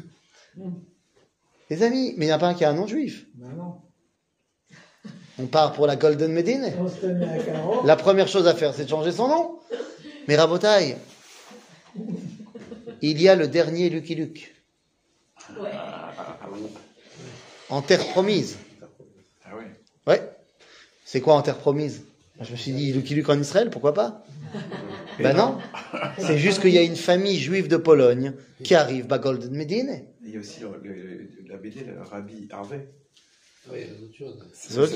[1.70, 3.26] Les amis, mais il n'y en a pas un qui a un nom juif.
[3.34, 3.74] Ben non.
[5.40, 6.64] On part pour la Golden Medine.
[6.64, 7.86] À.
[7.86, 9.58] La première chose à faire, c'est de changer son nom.
[10.26, 10.96] Mais Rabotaille,
[13.02, 14.54] il y a le dernier Lucky Luke,
[15.60, 15.70] Ouais.
[17.70, 18.58] en terre promise.
[19.46, 19.64] Ah ouais.
[20.06, 20.30] Ouais.
[21.04, 22.02] C'est quoi en terre promise?
[22.40, 24.24] Je me suis dit Lucky Luke en Israël, pourquoi pas?
[25.18, 25.58] Ben non.
[26.18, 30.02] C'est juste qu'il y a une famille juive de Pologne qui arrive, bah Golden Medine.
[30.22, 32.86] Il y a aussi le- le- la BD, le Rabbi Harvey.
[33.72, 33.80] Oui.
[34.52, 34.94] C'est autre-.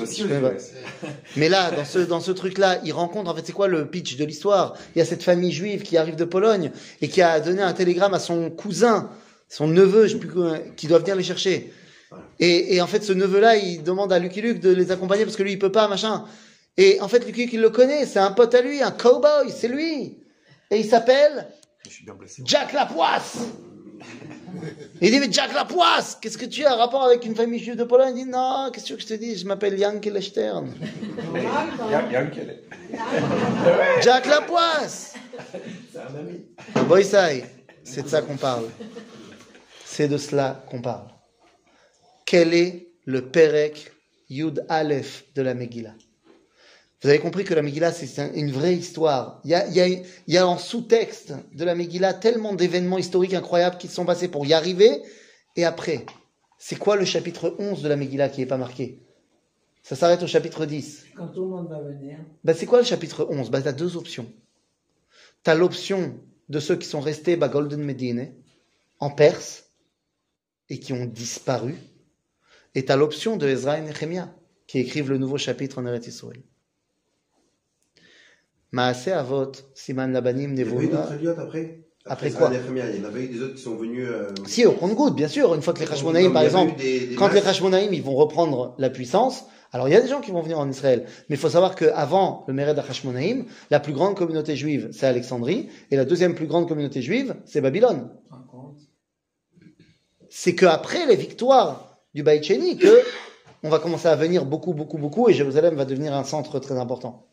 [1.37, 4.17] Mais là, dans ce, dans ce truc-là, il rencontre, en fait, c'est quoi le pitch
[4.17, 4.75] de l'histoire?
[4.95, 6.71] Il y a cette famille juive qui arrive de Pologne
[7.01, 9.09] et qui a donné un télégramme à son cousin,
[9.49, 10.31] son neveu, je sais plus
[10.75, 11.71] qui doit venir les chercher.
[12.39, 15.35] Et, et en fait, ce neveu-là, il demande à Lucky Luke de les accompagner parce
[15.35, 16.25] que lui, il peut pas, machin.
[16.77, 19.49] Et en fait, Lucky Luke, il le connaît, c'est un pote à lui, un cowboy,
[19.49, 20.17] c'est lui.
[20.71, 21.47] Et il s'appelle
[21.85, 22.41] Je suis bien blessé.
[22.45, 23.37] Jack Lapoisse.
[25.01, 27.75] Il dit, mais Jack Lapoisse, qu'est-ce que tu as un rapport avec une famille juive
[27.75, 28.17] de Pologne?
[28.17, 30.73] Il dit, non, qu'est-ce que je te dise Je m'appelle Yank Lechtern.
[31.35, 31.45] Il y
[31.95, 32.63] a, il y a un qui est.
[34.01, 35.15] Jack Lapoisse
[35.91, 36.45] C'est un ami.
[36.87, 37.45] Boysai,
[37.83, 38.65] c'est de ça qu'on parle.
[39.85, 41.07] C'est de cela qu'on parle.
[42.25, 43.91] Quel est le Perek
[44.29, 45.95] Yud Aleph de la Megillah?
[47.03, 49.41] Vous avez compris que la Megillah, c'est un- une vraie histoire.
[49.43, 52.53] Il y a, il y a- il y a en sous-texte de la Megillah tellement
[52.53, 55.01] d'événements historiques incroyables qui se sont passés pour y arriver.
[55.57, 56.05] Et après,
[56.57, 59.01] c'est quoi le chapitre 11 de la Megillah qui n'est pas marqué?
[59.83, 61.05] Ça s'arrête au chapitre 10.
[61.17, 62.19] Quand tout le monde va venir.
[62.45, 64.25] Ben, c'est quoi le chapitre 11 ben, Tu as deux options.
[65.43, 68.31] Tu as l'option de ceux qui sont restés bah, Golden Medine,
[69.01, 69.65] en Perse,
[70.69, 71.75] et qui ont disparu.
[72.75, 74.33] Et tu as l'option de Ezra et Nehemiah,
[74.67, 76.41] qui écrivent le nouveau chapitre en Eretz Israël.
[78.73, 81.79] Maaseh Avot, Siman Labanim, aliotes après?
[82.05, 82.49] Après ça, quoi?
[82.49, 84.05] la première, Il y en avait eu des autres qui sont venus.
[84.09, 85.53] euh, Si, au compte-goutte, bien sûr.
[85.55, 87.47] Une fois que les Hashmonaïm, par exemple, eu des- des quand les.
[87.47, 90.59] Hashmonaïm, ils vont reprendre la puissance, alors il y a des gens qui vont venir
[90.59, 91.05] en Israël.
[91.29, 95.69] Mais il faut savoir qu'avant le Méred Hashmonaïm, la plus grande communauté juive, c'est Alexandrie,
[95.91, 98.09] et la deuxième plus grande communauté juive, c'est Babylone.
[100.29, 103.01] C'est qu'après les victoires du Baït Sheni, que
[103.61, 106.75] on va commencer à venir beaucoup, beaucoup, beaucoup, et Jérusalem va devenir un centre très
[106.77, 107.27] important.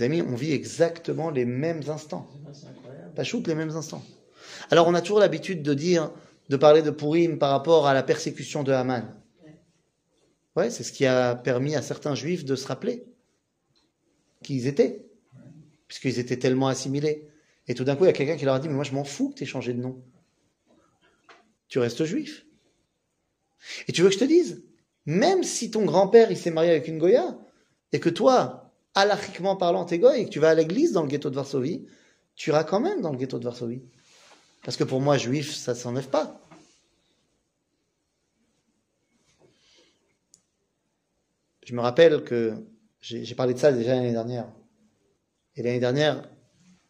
[0.00, 2.26] Les amis, on vit exactement les mêmes instants.
[3.22, 4.02] Shoot les mêmes instants.
[4.70, 6.10] Alors on a toujours l'habitude de dire,
[6.48, 9.14] de parler de Purim par rapport à la persécution de Haman.
[10.56, 13.04] Ouais, c'est ce qui a permis à certains juifs de se rappeler
[14.42, 15.04] qui ils étaient,
[15.86, 17.28] puisqu'ils étaient tellement assimilés.
[17.68, 18.94] Et tout d'un coup, il y a quelqu'un qui leur a dit, mais moi je
[18.94, 20.02] m'en fous que tu aies changé de nom.
[21.68, 22.46] Tu restes juif.
[23.86, 24.64] Et tu veux que je te dise,
[25.04, 27.38] même si ton grand-père il s'est marié avec une Goya,
[27.92, 31.08] et que toi, halachiquement parlant, t'es goy, et que tu vas à l'église dans le
[31.08, 31.86] ghetto de Varsovie,
[32.34, 33.82] tu iras quand même dans le ghetto de Varsovie.
[34.64, 36.40] Parce que pour moi, juif, ça ne s'enlève pas.
[41.64, 42.54] Je me rappelle que
[43.00, 44.48] j'ai parlé de ça déjà l'année dernière.
[45.56, 46.28] Et l'année dernière,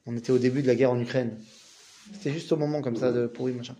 [0.06, 1.38] on était au début de la guerre en Ukraine.
[2.14, 3.76] C'était juste au moment comme ça de pourri machin.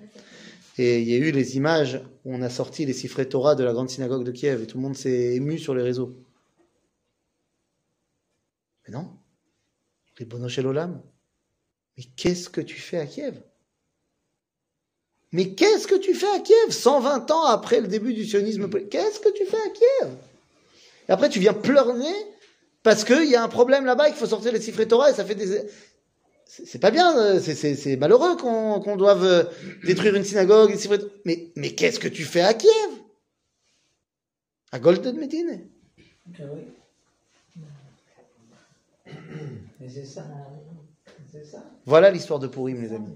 [0.79, 3.65] Et il y a eu les images où on a sorti les siffrets Torah de
[3.65, 6.15] la grande synagogue de Kiev et tout le monde s'est ému sur les réseaux.
[8.91, 9.09] Non,
[10.19, 11.01] les Bonoshel Olam,
[11.97, 13.41] mais qu'est-ce que tu fais à Kiev?
[15.33, 16.71] Mais qu'est-ce que tu fais à Kiev?
[16.71, 20.13] 120 ans après le début du sionisme Qu'est-ce que tu fais à Kiev?
[21.09, 22.13] Et après, tu viens pleurer
[22.83, 25.15] parce qu'il y a un problème là-bas et qu'il faut sortir les siffrets Torah et
[25.15, 25.63] ça fait des...
[26.47, 29.45] C'est pas bien, euh, c'est- malheureux qu'on doive euh,
[29.85, 30.77] détruire une synagogue.
[31.25, 32.91] Mais, mais qu'est-ce que tu fais à Kiev?
[34.73, 35.69] À Golden Medine.
[39.81, 40.27] Mais c'est ça.
[41.31, 41.65] C'est ça.
[41.87, 43.15] Voilà l'histoire de Purim, les amis.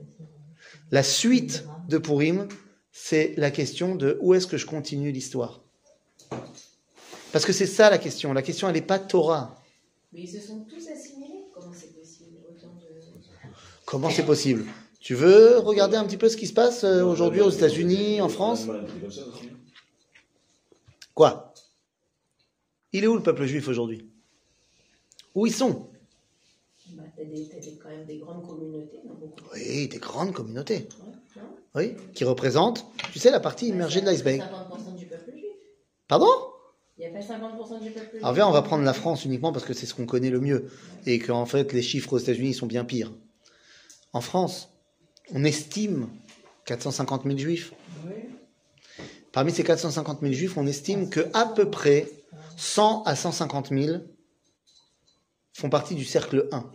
[0.91, 2.49] La suite de Purim,
[2.93, 5.63] c'est la question de où est-ce que je continue l'histoire.
[7.33, 8.33] Parce que c'est ça la question.
[8.33, 9.61] La question, elle n'est pas Torah.
[10.13, 11.47] Mais ils se sont tous assimilés.
[11.53, 13.49] Comment c'est possible Autant de.
[13.85, 14.65] Comment c'est possible?
[15.01, 18.29] Tu veux regarder un petit peu ce qui se passe euh, aujourd'hui aux États-Unis, en
[18.29, 18.67] France?
[21.13, 21.53] Quoi?
[22.93, 24.09] Il est où le peuple juif aujourd'hui?
[25.35, 25.89] Où ils sont?
[26.97, 29.41] Bah, t'as des, t'as des- quand même des grandes communautés, non beaucoup.
[29.55, 30.89] Oui, des grandes communautés.
[31.75, 34.43] Ouais, Oui, qui représentent, tu sais, la partie immergée de l'iceberg.
[34.43, 35.45] 50% du peuple juif.
[36.07, 36.29] Pardon?
[36.97, 38.23] Il n'y a pas 50% du peuple juif.
[38.23, 40.41] Alors viens, on va prendre la France uniquement parce que c'est ce qu'on connaît le
[40.41, 40.71] mieux
[41.07, 43.13] et qu'en fait les chiffres aux États-Unis sont bien pires.
[44.13, 44.69] En France,
[45.33, 46.09] on estime
[46.67, 47.73] 450 000 juifs.
[48.07, 48.13] Oui.
[49.33, 52.09] Parmi ces 450 000 juifs, on estime que à peu près
[52.57, 53.99] 100 à 150 000
[55.55, 56.71] font partie du cercle 1.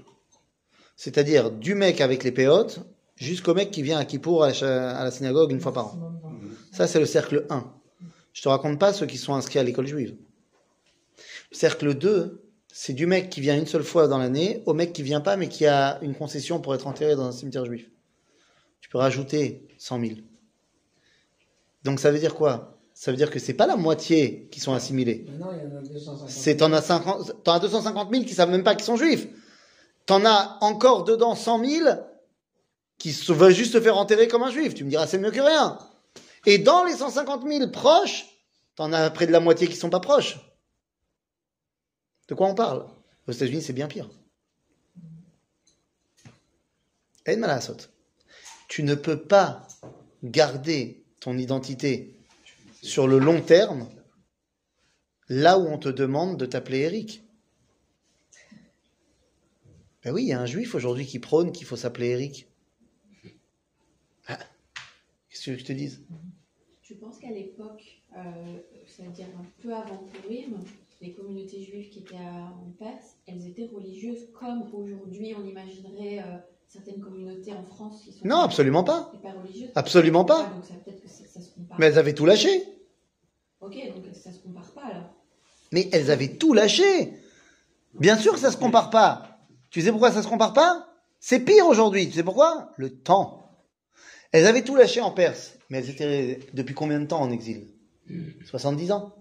[0.96, 2.80] C'est-à-dire du mec avec les péotes
[3.16, 6.22] jusqu'au mec qui vient à Kippour à la, synagogue une fois par an.
[6.72, 7.72] Ça, c'est le cercle 1.
[8.34, 10.16] Je te raconte pas ceux qui sont inscrits à l'école juive.
[11.52, 14.94] Le cercle 2, c'est du mec qui vient une seule fois dans l'année au mec
[14.94, 17.90] qui vient pas mais qui a une concession pour être enterré dans un cimetière juif.
[18.80, 20.14] Tu peux rajouter 100 000.
[21.84, 22.79] Donc ça veut dire quoi?
[23.00, 25.26] Ça veut dire que c'est pas la moitié qui sont assimilés.
[25.30, 26.30] Maintenant, il y en a 250.
[26.30, 29.26] C'est t'en as 50, t'en as 250 000 qui savent même pas qu'ils sont juifs.
[30.06, 31.90] T'en as encore dedans 100 000
[32.98, 34.74] qui se veulent juste se faire enterrer comme un juif.
[34.74, 35.80] Tu me diras c'est mieux que rien.
[36.46, 38.26] Et dans les 150 000 proches,
[38.76, 40.38] t'en as près de la moitié qui sont pas proches.
[42.28, 42.86] De quoi on parle?
[43.30, 44.10] Aux États-Unis, c'est bien pire.
[48.68, 49.66] Tu ne peux pas
[50.22, 52.19] garder ton identité
[52.82, 53.90] sur le long terme
[55.28, 57.24] là où on te demande de t'appeler Eric.
[60.04, 62.48] Ben oui, il y a un juif aujourd'hui qui prône qu'il faut s'appeler Eric.
[64.28, 64.40] Ah,
[65.30, 66.04] Qu'est-ce que je te dise?
[66.82, 70.58] Tu penses qu'à l'époque, euh, c'est-à-dire un peu avant Purim,
[71.02, 76.38] les communautés juives qui étaient en Perse, elles étaient religieuses comme aujourd'hui on imaginerait euh,
[76.70, 79.12] certaines communautés en France qui sont Non, absolument pas.
[79.24, 79.72] pas religieuses.
[79.76, 80.44] Absolument pas.
[80.44, 81.76] Donc ça peut-être que c'est- ça se compare.
[81.80, 82.64] Mais elles avaient tout lâché.
[83.62, 85.10] Ok, donc ça se compare pas alors.
[85.72, 87.14] Mais elles avaient tout lâché.
[88.00, 89.40] Bien sûr que ça se compare pas.
[89.72, 90.88] Tu sais pourquoi ça se compare pas?
[91.20, 92.08] C'est pire aujourd'hui.
[92.08, 92.72] Tu sais pourquoi?
[92.78, 93.52] Le temps.
[94.32, 95.56] Elles avaient tout lâché en Perse.
[95.70, 97.68] Mais elles étaient depuis combien de temps en exil?
[98.46, 99.14] 70 ans.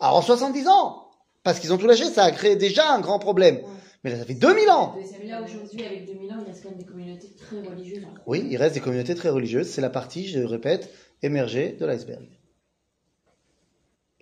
[0.00, 1.10] Alors en 70 ans
[1.42, 3.60] Parce qu'ils ont tout lâché, ça a créé déjà un grand problème.
[4.02, 6.78] Mais elles avaient 2000 ans Mais là aujourd'hui, avec 2000 ans, il reste quand même
[6.78, 8.04] des communautés très religieuses.
[8.04, 9.68] en Oui, il reste des communautés très religieuses.
[9.68, 10.90] C'est la partie, je le répète,
[11.22, 12.26] émergée de l'iceberg.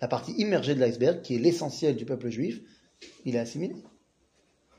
[0.01, 2.61] La partie immergée de l'iceberg, qui est l'essentiel du peuple juif,
[3.25, 3.75] il est assimilé.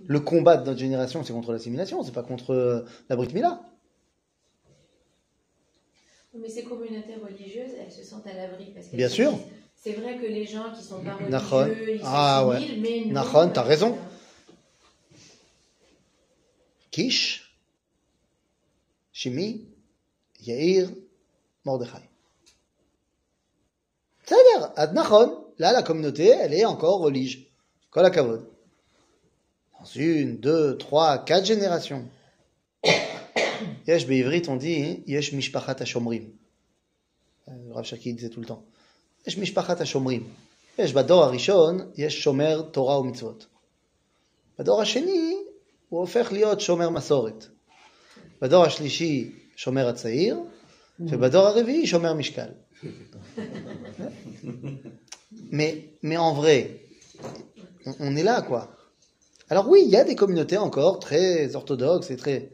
[0.06, 3.60] Le combat de notre génération, c'est contre l'assimilation, c'est pas contre euh, la Brit Mila.
[6.34, 8.72] Mais ces communautés religieuses, elles se sentent à l'abri.
[8.74, 9.38] parce qu'elles Bien sûr.
[9.74, 13.12] C'est vrai que les gens qui sont pas religieux, ils Ah s'assimilent, mais non.
[13.14, 13.96] Nachon, t'as raison.
[16.91, 17.57] Kish,
[19.11, 19.65] Shimi,
[20.41, 20.89] Yair,
[21.63, 22.09] Mordechai.
[24.23, 27.45] C'est-à-dire, à Nachon, là, la communauté, elle est encore religieuse.
[27.91, 28.49] Kol hakavod.
[29.79, 32.07] Dans une, deux, trois, quatre générations.
[33.87, 36.29] Yesh be'ivrit, on dit, Yesh mishpachat hashomrim.
[37.47, 38.63] Euh, Le Rav Shaki disait tout le temps.
[39.25, 40.23] Yesh mishpachat hashomrim.
[40.77, 43.45] יש בדור הראשון, יש שומר תורה ומצוות.
[44.59, 45.37] בדור השני,
[45.89, 47.47] הוא הופך להיות שומר מסורת.
[48.41, 50.39] בדור השלישי, שומר הצעיר,
[50.99, 52.49] ובדור הרביעי, שומר משקל.
[55.51, 56.81] mais, mais en vrai,
[57.85, 58.63] on, on est là, quoi.
[59.49, 62.49] Alors oui, il y a des communautés encore très orthodoxes et très...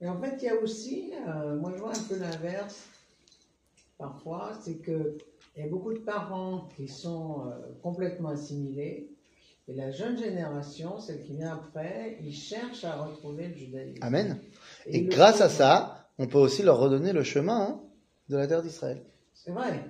[0.00, 2.78] Et en fait, il y a aussi, euh, moi je vois un peu l'inverse,
[3.98, 5.18] parfois, c'est que
[5.56, 7.50] il y a beaucoup de parents qui sont euh,
[7.82, 9.10] complètement assimilés,
[9.67, 14.03] et la jeune génération, celle qui vient après, ils cherchent à retrouver le judaïsme.
[14.03, 14.39] Amen.
[14.87, 17.81] Et, grâce à ça, on peut aussi leur redonner le chemin hein,
[18.29, 19.01] de la terre d'Israël.
[19.33, 19.85] C'est vrai.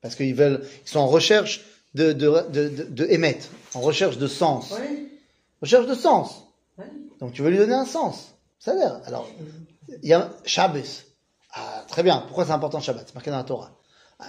[0.00, 1.64] Parce qu'ils veulent, ils sont en recherche
[1.94, 4.72] de, de, de, de, de émettre, en recherche de sens.
[4.80, 5.08] Oui.
[5.60, 6.46] Recherche de sens.
[6.78, 6.84] oui.
[7.20, 8.34] Donc tu veux lui donner un sens.
[8.58, 9.00] Ça a l'air.
[9.04, 9.28] Alors,
[10.02, 11.04] il y a Shabbos.
[11.52, 12.18] Ah, très bien.
[12.26, 13.04] Pourquoi c'est important Shabbat?
[13.08, 13.78] C'est marqué dans la Torah.
[14.18, 14.26] Ah.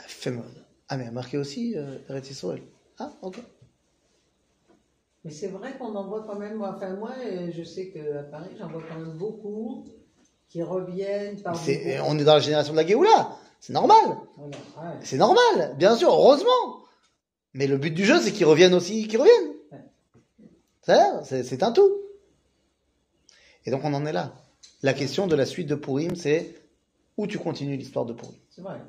[0.90, 2.62] Ah, mais marqué aussi euh, Eretz Yisraël.
[3.00, 3.40] Ah, ok.
[5.24, 8.24] Mais c'est vrai qu'on en voit quand même, moi, enfin moi, euh, je sais qu'à
[8.24, 9.86] Paris, j'en vois quand même beaucoup
[10.50, 11.56] qui reviennent par
[12.06, 13.36] on est dans la génération de la Géoula.
[13.60, 14.18] C'est normal.
[14.36, 15.00] Voilà, ouais.
[15.02, 15.76] C'est normal.
[15.78, 16.84] Bien sûr, heureusement.
[17.54, 19.54] Mais le but du jeu, c'est qu'ils reviennent aussi, qu'ils reviennent.
[20.82, 21.92] C'est un tout.
[23.66, 24.34] Et donc on en est là.
[24.82, 26.54] La question de la suite de Purim, c'est
[27.16, 28.36] où tu continues l'histoire de Purim.
[28.50, 28.82] C'est vrai.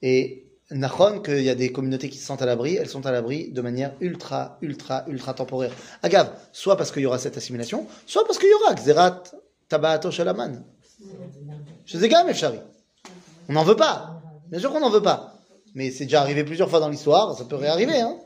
[0.00, 3.12] Et Nachon, qu'il y a des communautés qui se sentent à l'abri, elles sont à
[3.12, 5.72] l'abri de manière ultra, ultra, ultra temporaire.
[6.02, 9.22] Agave, soit parce qu'il y aura cette assimilation, soit parce qu'il y aura Xerat
[9.68, 10.64] Tabaato Shalaman.
[11.84, 12.58] Chez Zegam Efshari.
[13.48, 14.20] On n'en veut pas.
[14.48, 15.34] Bien sûr qu'on n'en veut pas.
[15.74, 18.00] Mais c'est déjà arrivé plusieurs fois dans l'histoire, ça peut réarriver.
[18.00, 18.16] Hein.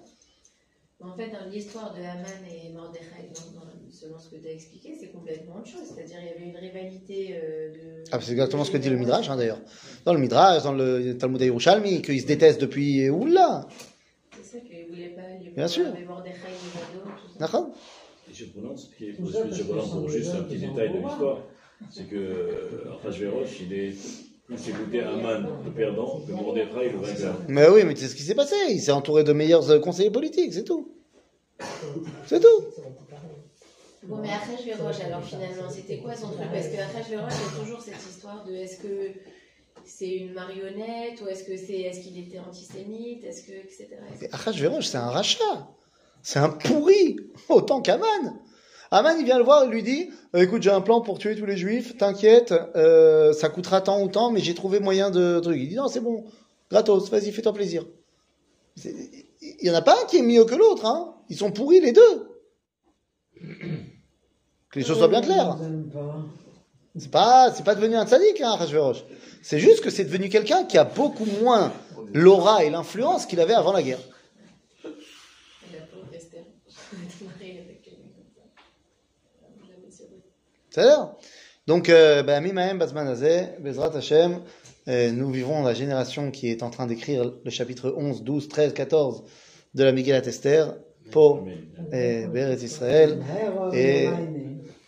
[1.02, 3.66] En fait, dans l'histoire de Haman et Mordechai, dans-
[4.00, 5.92] selon ce que tu as expliqué, c'est complètement autre chose.
[5.94, 8.04] C'est-à-dire il y avait une rivalité euh, de.
[8.12, 9.60] Ah, c'est exactement ce que dit le Midrash, hein, d'ailleurs.
[10.04, 13.08] Dans le Midrash, dans le Talmud Yerushalmi, qu'ils se détestent depuis...
[13.10, 13.66] Oula
[14.32, 15.22] C'est ça qu'il voulait pas.
[15.42, 15.86] Il Bien sûr.
[15.86, 17.44] Les
[18.30, 21.38] Et je prononce, je prononce pour juste un petit détail de l'histoire.
[21.90, 23.94] C'est que Rachverosh, il est
[24.46, 27.34] Plus écouter Aman, le perdant, que Mordechai, le vainqueur.
[27.48, 28.54] Mais oui, mais c'est ce qui s'est passé.
[28.70, 30.88] Il s'est entouré de meilleurs euh, conseillers politiques, c'est tout.
[32.26, 32.64] C'est tout.
[34.08, 37.64] Bon, mais Achashverosh, alors finalement, c'était quoi son truc Parce que Achashverosh, il y a
[37.64, 39.10] toujours cette histoire de est-ce que
[39.84, 43.88] c'est une marionnette ou est-ce que c'est est-ce qu'il était antisémite Est-ce que etc.
[44.20, 45.68] Mais Achashverosh, c'est un rachat.
[46.22, 47.16] C'est un pourri,
[47.48, 48.38] autant qu'Aman.
[48.92, 51.34] Aman, il vient le voir et lui dit Euh, Écoute, j'ai un plan pour tuer
[51.34, 55.40] tous les juifs, t'inquiète, euh, ça coûtera tant ou tant, mais j'ai trouvé moyen de
[55.40, 55.56] truc.
[55.58, 56.24] Il dit Non, c'est bon,
[56.70, 57.84] gratos, vas-y, fais-toi plaisir.
[58.84, 59.24] Il
[59.62, 61.14] y en a pas un qui est mieux que l'autre, hein.
[61.28, 62.28] Ils sont pourris les deux.
[64.76, 65.56] Que les choses soient bien claires.
[66.98, 68.58] C'est pas, c'est pas devenu un tzaddik, hein.
[69.40, 71.72] C'est juste que c'est devenu quelqu'un qui a beaucoup moins
[72.12, 74.00] l'aura et l'influence qu'il avait avant la guerre.
[80.68, 81.08] C'est-à-dire
[81.66, 84.42] Donc, euh, ben, Mimaem Bazman Hazeh, Bezrat Hashem,
[84.88, 88.74] euh, nous vivons la génération qui est en train d'écrire le chapitre 11, 12, 13,
[88.74, 89.24] 14
[89.72, 90.76] de la Miguel Esther
[91.12, 91.46] pour
[91.94, 93.22] euh, Beret Israël.
[93.72, 94.10] Et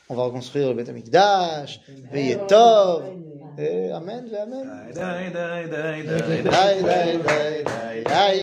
[0.08, 1.80] on va reconstruire le Beth Amikdash,
[2.12, 3.02] Veillez Tov,
[3.58, 4.70] Amen, Amen.